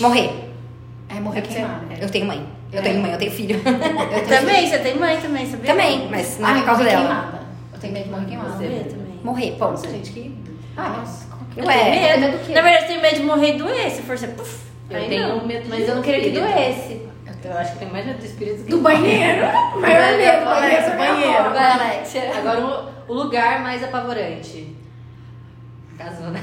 [0.00, 0.50] Morrer.
[1.10, 1.40] É morrer.
[1.40, 2.02] É.
[2.04, 2.46] Eu tenho mãe.
[2.72, 2.82] Eu É.
[2.82, 3.60] tenho mãe, eu tenho filho.
[4.26, 5.70] Também, você tem mãe também, sabia?
[5.70, 6.98] Também, mas não Ah, é por causa dela.
[7.06, 7.40] queimada.
[7.74, 8.48] Eu tenho medo de morrer queimada.
[8.50, 9.20] Morrer também.
[9.22, 9.70] Morrer, ponto.
[9.72, 10.46] Nossa, gente, que.
[10.76, 11.25] Ah, Nossa.
[11.56, 12.20] Eu Ué, tenho medo.
[12.20, 12.52] medo do quê?
[12.52, 13.90] Na verdade, eu tenho medo de morrer e doer.
[13.90, 14.66] Se for ser puf.
[14.90, 15.46] Eu aí tenho não.
[15.46, 17.06] medo Mas eu não queria que doesse.
[17.44, 19.46] Eu acho que tenho mais medo do espírito que Do banheiro.
[19.80, 20.44] Maior medo.
[20.44, 21.50] Banheiro, é banheiro.
[21.52, 22.38] Vai.
[22.38, 24.76] Agora, o, o lugar mais apavorante.
[25.96, 26.42] Casou, né?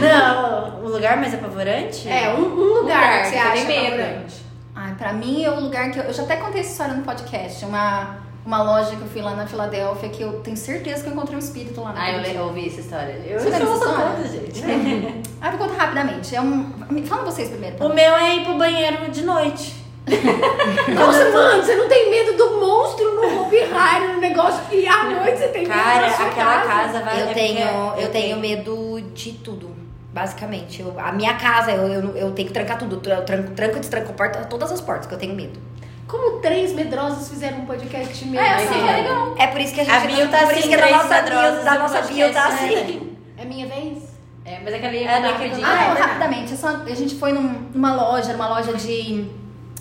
[0.00, 2.08] Não, o lugar mais apavorante?
[2.08, 3.94] É, um, um lugar, Lugar, que você acha medo.
[3.94, 4.34] apavorante.
[4.74, 7.04] Ai, pra mim é o lugar que eu, eu já até contei essa história no
[7.04, 7.64] podcast.
[7.64, 11.12] Uma, uma loja que eu fui lá na Filadélfia que eu tenho certeza que eu
[11.14, 13.12] encontrei um espírito lá na Ah, eu eu ouvi essa história.
[13.26, 14.16] Eu Você lembra sou dessa história?
[14.16, 15.22] toda, gente.
[15.40, 16.34] Ah, vou contar rapidamente.
[16.36, 16.70] É um.
[17.06, 17.76] Fala vocês primeiro.
[17.76, 17.84] tá?
[17.86, 19.82] O meu é ir pro banheiro de noite.
[20.94, 25.04] Nossa, mano, você não tem medo do monstro no Hopi Hari, no negócio, e à
[25.04, 26.68] noite você tem medo Cara, da sua aquela casa.
[26.68, 27.22] casa vai.
[27.22, 29.70] Eu é tenho, porque- eu tenho medo de tudo.
[30.12, 33.00] Basicamente, eu- a minha casa, eu, eu, eu tenho que trancar tudo.
[33.08, 35.58] Eu tranco, tranco e destranco a porta, todas as portas, que eu tenho medo.
[36.06, 38.42] Como três medrosos fizeram um podcast medo?
[38.44, 39.34] É, assim, é legal.
[39.38, 39.94] É por isso que a gente.
[39.94, 43.16] A bio tá assim, três nossa medrosas bio, da no nossa bio tá assim.
[43.38, 43.98] É minha vez?
[44.44, 45.14] É, mas é que ela ia É.
[45.14, 45.28] Ah, é não,
[45.94, 46.00] verdade.
[46.00, 46.52] rapidamente.
[46.52, 49.26] é só- a gente foi num- numa loja, numa loja de.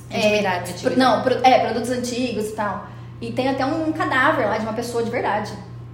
[0.09, 0.73] é, Intimidade.
[0.81, 2.87] pro- não, pro- é, produtos antigos e tal.
[3.19, 5.51] E tem até um cadáver lá de uma pessoa de verdade.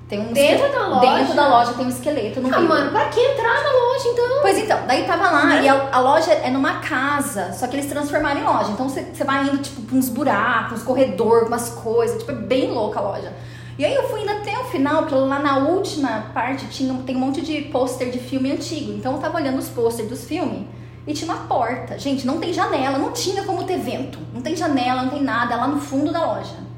[0.09, 1.17] Tem um Dentro da loja?
[1.17, 4.41] Dentro da loja tem um esqueleto no Ah, mano, pra que entrar na loja então?
[4.41, 7.85] Pois então, daí tava lá e a, a loja é numa casa, só que eles
[7.85, 8.71] transformaram em loja.
[8.71, 12.71] Então você vai indo, tipo, pra uns buracos, uns corredores, umas coisas, tipo, é bem
[12.71, 13.31] louca a loja.
[13.77, 17.15] E aí eu fui indo até o final, porque lá na última parte tinha, tem
[17.15, 18.91] um monte de pôster de filme antigo.
[18.93, 20.63] Então eu tava olhando os pôsteres dos filmes
[21.05, 21.99] e tinha uma porta.
[21.99, 24.17] Gente, não tem janela, não tinha como ter vento.
[24.33, 26.68] Não tem janela, não tem nada, é lá no fundo da loja.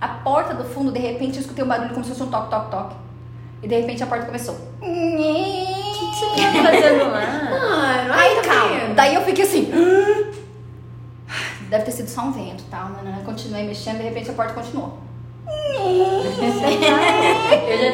[0.00, 2.50] A porta do fundo, de repente, eu escutei um barulho como se fosse um toque,
[2.50, 2.96] toque, toque.
[3.62, 4.54] E de repente a porta começou.
[4.54, 7.20] O que você tá fazendo lá?
[7.50, 8.94] Mano, Aí, tá calma.
[8.94, 9.72] Daí eu fiquei assim.
[9.74, 10.32] "Hum."
[11.68, 12.88] Deve ter sido só um vento, tal.
[12.90, 13.20] Tá?
[13.24, 14.98] Continuei mexendo, de repente a porta continuou.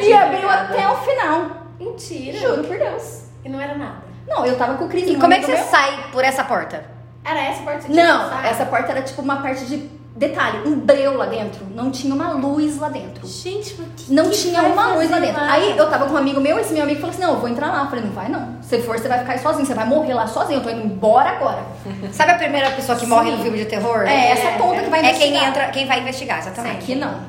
[0.03, 1.47] E abriu até o final.
[1.79, 2.37] Mentira.
[2.37, 3.23] Juro por Deus.
[3.43, 4.03] E não era nada.
[4.27, 5.09] Não, eu tava com crise.
[5.09, 6.85] E no como é que você sai por essa porta?
[7.23, 10.67] Era essa parte que você tinha Não, essa porta era tipo uma parte de detalhe,
[10.67, 11.65] um breu lá dentro.
[11.75, 13.27] Não tinha uma luz lá dentro.
[13.27, 15.41] Gente, mas que Não que tinha uma luz lá dentro.
[15.41, 17.49] Aí eu tava com um amigo meu, esse meu amigo falou assim: Não, eu vou
[17.49, 17.81] entrar lá.
[17.83, 18.57] Eu falei: Não vai não.
[18.61, 20.59] Se for, você vai ficar aí sozinho, você vai morrer lá sozinho.
[20.59, 21.63] Eu tô indo embora agora.
[22.13, 24.03] Sabe a primeira pessoa que morre no filme de terror?
[24.07, 25.47] É, essa tonta que vai É quem investigar.
[25.49, 26.77] entra, quem vai investigar, exatamente.
[26.77, 27.19] Aqui não.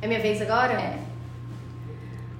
[0.00, 0.72] É minha vez agora?
[0.72, 0.98] É.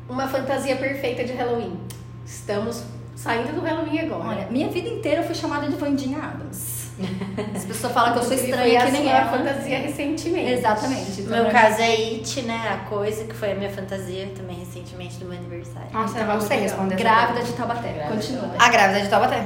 [0.08, 1.78] Uma fantasia perfeita de Halloween.
[2.26, 2.82] Estamos
[3.14, 4.28] saindo do Halloween agora.
[4.30, 6.81] Olha, minha vida inteira eu fui chamada de Vandinha Adams.
[7.56, 9.30] As pessoas falam que eu sou estranha que a nem ela.
[9.30, 10.50] fantasia recentemente.
[10.52, 11.22] Exatamente.
[11.22, 12.60] No meu caso é It, né?
[12.70, 15.88] A coisa que foi a minha fantasia também recentemente do meu aniversário.
[15.92, 16.62] Nossa, Então, eu não sei legal.
[16.62, 16.94] responder.
[16.94, 17.88] essa Grávida de Taubaté.
[17.92, 18.50] Grávida Continua.
[18.58, 19.44] A grávida de Taubaté.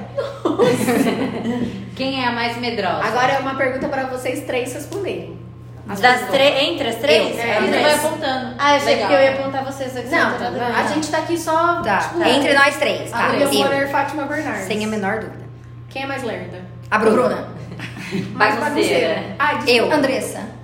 [1.97, 3.05] Quem é a mais medrosa?
[3.05, 5.37] Agora é uma pergunta pra vocês três responderem.
[6.01, 7.37] Das três, entre as três?
[7.37, 7.41] Eu.
[7.45, 8.55] É, Você vai apontando.
[8.59, 9.09] Ah, eu achei Legal.
[9.09, 9.93] que eu ia apontar vocês.
[9.93, 11.81] você Não, tá tá, a gente tá aqui só.
[11.81, 11.99] Tá.
[11.99, 13.29] tipo, Entre nós três, a tá?
[13.29, 14.65] Bonner Fátima Bernardes.
[14.67, 15.47] Sem a menor dúvida.
[15.89, 16.61] Quem é mais lerda?
[16.91, 17.49] A Bruna.
[18.35, 19.37] Mais Bagunceira.
[19.39, 19.71] Ah, desculpa.
[19.73, 19.93] Eu.
[19.93, 20.57] Andressa.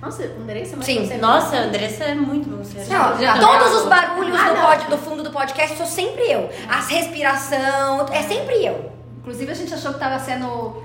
[0.00, 0.94] Nossa, Andressa é mais Sim.
[0.96, 1.22] bagunceira.
[1.26, 2.58] Nossa, a Andressa é muito bom.
[2.64, 3.18] você Não?
[3.20, 4.66] Já todos é os barulhos Ah, do, não.
[4.66, 6.48] pod- do fundo do podcast sou sempre eu.
[6.68, 8.92] As respiração, é sempre eu.
[9.20, 10.82] Inclusive a gente achou que tava sendo.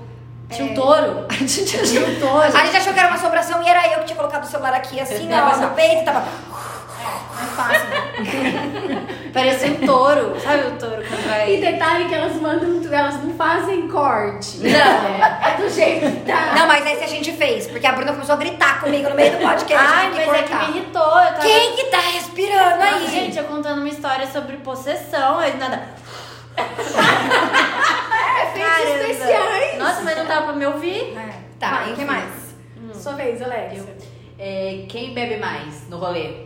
[0.50, 1.24] Tinha um touro.
[1.30, 2.38] A gente achou que touro.
[2.42, 4.74] A gente achou que era uma assombração e era eu que tinha colocado o celular
[4.74, 6.20] aqui assim, ó, no peito e tava.
[6.20, 7.88] É fácil.
[7.88, 9.06] né?
[9.34, 10.40] Parecia um touro.
[10.40, 11.56] Sabe o touro quando E vai...
[11.56, 14.58] detalhe que elas mandam, elas não fazem corte.
[14.58, 14.70] Não.
[14.70, 16.54] É, é do jeito que tá.
[16.54, 19.32] Não, mas esse a gente fez, porque a Bruna começou a gritar comigo no meio
[19.32, 19.86] do podcast.
[19.92, 20.70] Ai, que mas é que cortar.
[20.70, 21.02] me irritou.
[21.02, 21.40] Eu tava...
[21.40, 23.06] Quem que tá respirando Nossa, aí?
[23.08, 25.82] gente, eu contando uma história sobre possessão, aí nada.
[28.54, 29.78] Efeitos especiais.
[29.78, 31.16] Nossa, mas não dava pra me ouvir.
[31.58, 31.94] Tá, Vai, enfim.
[31.96, 32.54] quem mais?
[32.94, 33.82] Sua vez, Alex.
[34.38, 36.44] É, quem bebe mais no rolê?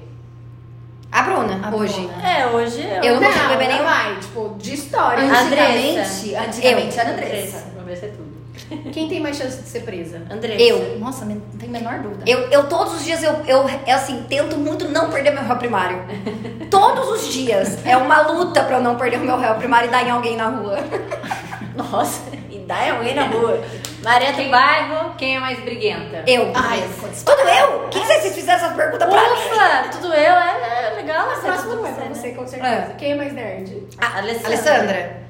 [1.11, 2.01] A Bruna, A hoje.
[2.01, 2.29] Bruna.
[2.29, 3.03] É, hoje eu.
[3.03, 3.85] Eu não consigo beber nenhum.
[3.85, 5.25] vai, tipo, de história.
[5.25, 7.59] Antigamente, antigamente era Andressa.
[7.59, 8.29] Se é tudo.
[8.93, 10.23] Quem tem mais chance de ser presa?
[10.31, 10.63] Andressa.
[10.63, 10.99] Eu.
[10.99, 12.25] Nossa, não tenho a menor dúvida.
[12.27, 15.57] Eu, eu todos os dias, eu, eu, eu, assim, tento muito não perder meu réu
[15.57, 16.05] primário.
[16.71, 17.85] todos os dias.
[17.87, 20.37] É uma luta pra eu não perder o meu réu primário e dar em alguém
[20.37, 20.79] na rua.
[21.75, 23.63] Nossa, e dá é alguém na rua.
[24.03, 26.23] Maria Tem tem bairro, quem é mais briguenta?
[26.27, 26.53] Eu.
[26.55, 26.83] Ai,
[27.25, 27.87] Tudo eu?
[27.87, 29.35] O que, que vocês fizeram essas perguntas pra mim?
[29.35, 31.29] Ufa, tudo eu, é, é legal.
[31.29, 32.15] A essa próxima não é pra né?
[32.15, 32.95] você, com certeza.
[32.99, 33.87] Quem é mais nerd?
[33.99, 34.47] A- Alessandra.
[34.49, 35.23] Alessandra.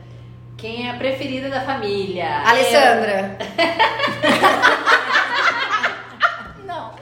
[0.56, 2.42] Quem é a preferida da família?
[2.44, 3.38] Alessandra.
[6.64, 6.92] Não.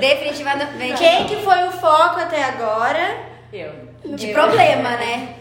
[0.00, 0.98] Definitivamente.
[0.98, 3.16] Quem que foi o foco até agora?
[3.52, 3.72] Eu.
[4.16, 4.34] De Eu.
[4.34, 5.34] problema, né?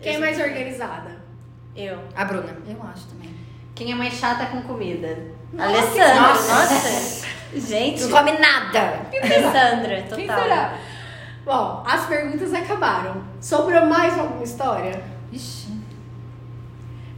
[0.00, 1.18] Quem é mais organizada?
[1.76, 1.98] Eu.
[2.16, 2.56] A Bruna.
[2.68, 3.30] Eu acho também.
[3.74, 5.16] Quem é mais chata com comida?
[5.58, 6.14] Alessandra.
[6.14, 6.54] nossa.
[6.54, 7.26] Nossa.
[7.54, 8.02] Gente.
[8.04, 9.00] Não come nada.
[9.22, 10.42] Alessandra, Quem total.
[10.42, 10.74] será?
[11.44, 13.22] Bom, as perguntas acabaram.
[13.40, 15.02] Sobrou mais alguma história?
[15.32, 15.80] Ixi.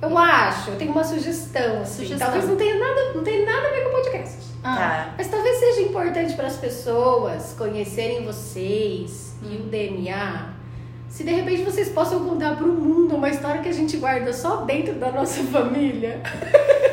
[0.01, 2.03] Eu acho, eu tenho uma sugestão, assim.
[2.03, 2.27] Sugestão.
[2.29, 4.39] Talvez não tenha nada, não tenha nada a ver com o podcast.
[4.65, 5.15] Ah, Tá.
[5.17, 10.52] Mas talvez seja importante para as pessoas conhecerem vocês e o DNA.
[11.13, 14.33] Se de repente vocês possam contar para o mundo uma história que a gente guarda
[14.33, 16.23] só dentro da nossa família,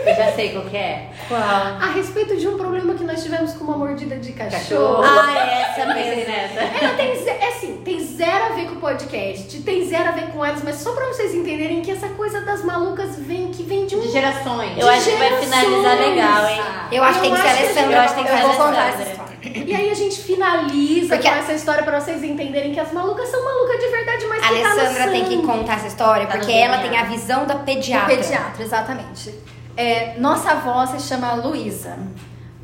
[0.06, 1.08] Eu já sei qual que é.
[1.30, 1.40] Qual?
[1.40, 4.98] a respeito de um problema que nós tivemos com uma mordida de cachorro.
[4.98, 5.04] Cachorro.
[5.06, 6.32] Ah, é essa Pensei mesmo.
[6.34, 6.60] nessa.
[6.86, 10.28] Ela tem, é assim, tem zero a ver com o podcast, tem zero a ver
[10.34, 13.86] com elas, mas só pra vocês entenderem que essa coisa das malucas vem que vem
[13.86, 14.02] de um.
[14.02, 14.78] De gerações.
[14.78, 16.62] Eu acho que vai finalizar legal, hein?
[16.92, 17.96] Eu acho que tem que ser Eu acho que Alessandra.
[17.96, 19.29] eu acho que tem que ser Alessandra.
[19.44, 22.92] E aí a gente finaliza Porque com a- essa história pra vocês entenderem que as
[22.92, 26.28] malucas são malucas de verdade, mas A que tá Alessandra tem que contar essa história
[26.28, 28.16] Tá porque ela tem a visão da do pediatra.
[28.16, 29.34] pediatra, exatamente.
[29.78, 31.98] É, nossa avó se chama Luísa.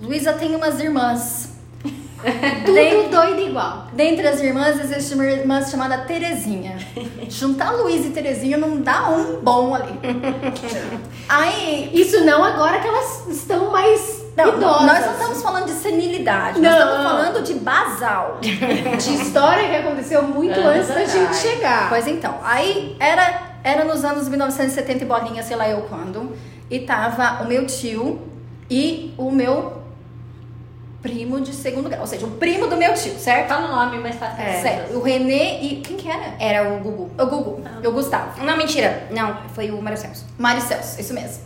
[0.01, 1.44] Luísa tem umas irmãs.
[2.65, 3.87] Tudo doido igual.
[3.93, 6.77] Dentre as irmãs existe uma irmã chamada Terezinha.
[7.29, 9.93] Juntar Luísa e Terezinha não dá um bom ali.
[11.27, 11.91] Aí.
[11.93, 14.85] Isso não agora que elas estão mais Não, idosas.
[14.85, 16.69] nós não estamos falando de senilidade, Não.
[16.69, 18.37] nós estamos falando de basal.
[18.41, 21.89] de história que aconteceu muito Anos antes da gente chegar.
[21.89, 26.31] Pois então, aí era, era nos anos 1970 e bolinha, sei lá eu quando.
[26.69, 28.19] E tava o meu tio
[28.69, 29.84] e o meu
[31.05, 32.01] primo de segundo grau.
[32.01, 33.49] Ou seja, o primo do meu tio, certo?
[33.49, 34.59] Fala o nome, mas tá É.
[34.59, 34.93] Certo.
[34.97, 35.75] O Renê e.
[35.81, 36.33] Quem que era?
[36.39, 37.11] Era o Gugu.
[37.17, 37.63] O Gugu.
[37.83, 38.43] E o Gustavo.
[38.43, 39.07] Não, mentira.
[39.11, 40.25] Não, foi o Mário Celso.
[40.37, 41.43] Mário Celso, isso mesmo.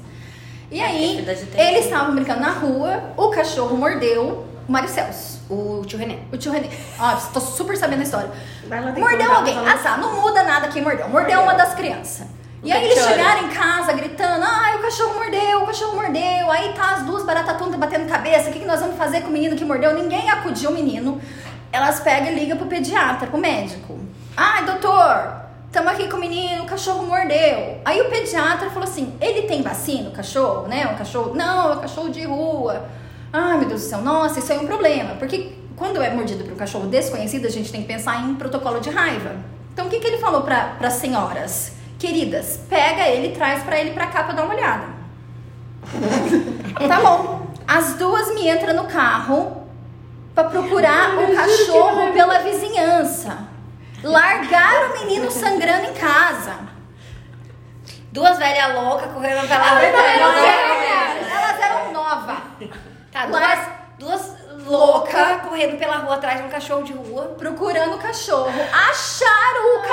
[0.72, 1.68] E É, aí, tem.
[1.68, 5.41] eles estavam brincando na rua, o cachorro mordeu o Mário Celso.
[5.49, 6.20] O tio René.
[6.32, 6.70] O tio Renê.
[6.99, 8.30] Ó, tô super sabendo a história.
[8.97, 9.55] Mordeu alguém.
[9.55, 9.74] tá falando.
[9.80, 11.10] Azar, não muda nada quem mordeu.
[11.10, 12.28] Mordeu uma das crianças.
[12.62, 16.51] E aí eles chegaram em casa gritando: ai, o cachorro mordeu, o cachorro mordeu.
[16.51, 18.49] Aí tá as duas baratas tontas batendo cabeça.
[18.49, 19.93] O que, que nós vamos fazer com o menino que mordeu?
[19.93, 21.22] Ninguém acudiu o menino.
[21.72, 23.99] Elas pegam e ligam pro pediatra, pro médico.
[24.36, 27.80] Ai, doutor, estamos aqui com o menino, o cachorro mordeu.
[27.86, 30.88] Aí o pediatra falou assim: ele tem vacina, o cachorro, né?
[30.88, 31.36] O cachorro.
[31.36, 32.86] Não, é um cachorro de rua.
[33.32, 35.16] Ai, meu Deus do céu, nossa, isso é um problema.
[35.16, 38.82] Porque quando é mordido por um cachorro desconhecido, a gente tem que pensar em protocolo
[38.82, 39.36] de raiva.
[39.72, 41.78] Então o que, que ele falou para as senhoras?
[41.99, 44.87] Queridas, pega ele e traz para ele pra cá pra dar uma olhada.
[46.87, 47.47] tá bom.
[47.67, 49.67] As duas me entram no carro
[50.33, 53.49] pra procurar o cachorro pela vizinhança.
[54.01, 56.69] Largaram o menino sangrando em casa.
[58.13, 59.81] Duas velhas loucas correndo pela rua.
[59.81, 62.37] Elas eram, elas eram novas.
[63.11, 63.59] Tá, duas,
[63.99, 64.35] duas
[64.65, 67.35] loucas correndo pela rua atrás de um cachorro de rua.
[67.37, 68.53] procurando o cachorro.
[68.89, 69.87] Acharam o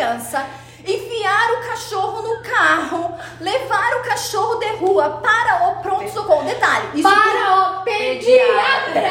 [0.00, 0.46] criança.
[0.86, 6.42] Enfiaram o cachorro no carro, levaram o cachorro de rua para o pronto-socorro.
[6.44, 9.02] Detalhe, isso Para o pediatra!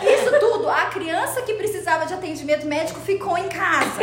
[0.00, 4.02] tudo, isso tudo, a criança que precisava de atendimento médico ficou em casa.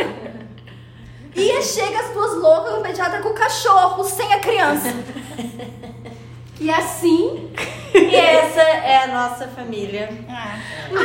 [1.34, 4.94] E chega as duas loucas no pediatra com o cachorro, sem a criança.
[6.60, 7.50] E assim,
[7.94, 10.10] E essa é a nossa família.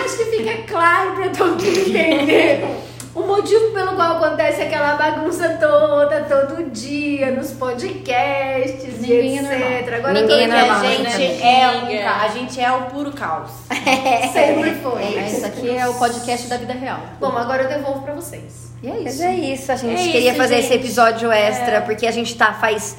[0.03, 5.49] acho que fica claro pra todo mundo entender o motivo pelo qual acontece aquela bagunça
[5.59, 9.91] toda, todo dia, nos podcasts Ninguém e é etc.
[9.91, 9.99] normal.
[9.99, 11.61] Agora Ninguém todo é a normal, dia, gente né?
[11.61, 13.51] é um ca- a gente é o puro caos.
[14.33, 15.03] sempre foi.
[15.03, 16.99] É, isso aqui é o podcast da vida real.
[17.19, 18.71] Bom, agora eu devolvo pra vocês.
[18.81, 19.23] E é Mas isso.
[19.23, 20.65] é isso, a gente É queria isso, fazer gente.
[20.65, 22.97] esse episódio extra, porque a gente tá faz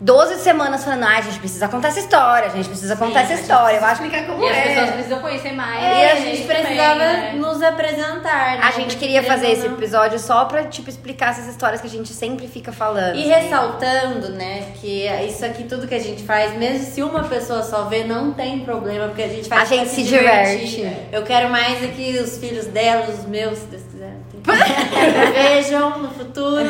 [0.00, 3.34] 12 semanas falando, ai, a gente precisa contar essa história, a gente precisa contar essa
[3.34, 3.76] história.
[3.76, 4.92] Eu acho Explicar como E as pessoas é.
[4.92, 5.82] precisam conhecer mais.
[5.82, 7.32] É, e a gente precisava também, né?
[7.34, 8.60] nos apresentar, né?
[8.62, 12.12] A gente queria fazer esse episódio só pra, tipo, explicar essas histórias que a gente
[12.12, 13.16] sempre fica falando.
[13.16, 17.62] E ressaltando, né, que isso aqui, tudo que a gente faz, mesmo se uma pessoa
[17.62, 20.66] só vê, não tem problema, porque a gente faz A gente se divertir.
[20.66, 21.06] diverte.
[21.12, 24.12] Eu quero mais é que os filhos dela, os meus, se Deus quiser,
[25.32, 26.64] vejam no futuro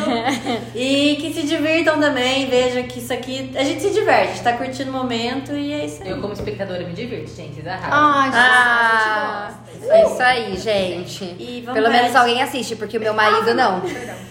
[0.74, 4.90] e que se divirtam também, vejam que isso aqui, a gente se diverte, tá curtindo
[4.90, 6.10] o momento e é isso aí.
[6.10, 7.54] Eu, como espectadora, me divirto, gente.
[7.54, 7.90] Vocês arrasam.
[7.92, 9.94] Ai, gente, Ah, a gente gosta.
[9.94, 11.36] é isso aí, gente.
[11.38, 13.82] E vamos Pelo menos alguém assiste, porque o meu marido não.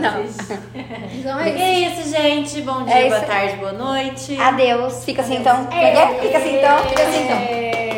[0.00, 0.24] Não.
[1.12, 2.00] Então é É isso.
[2.00, 2.60] isso, gente.
[2.62, 4.40] Bom dia, É boa tarde, boa noite.
[4.40, 5.04] Adeus.
[5.04, 5.66] Fica assim então.
[5.66, 6.78] Fica assim então.
[6.88, 7.36] Fica assim então.
[7.36, 7.97] É.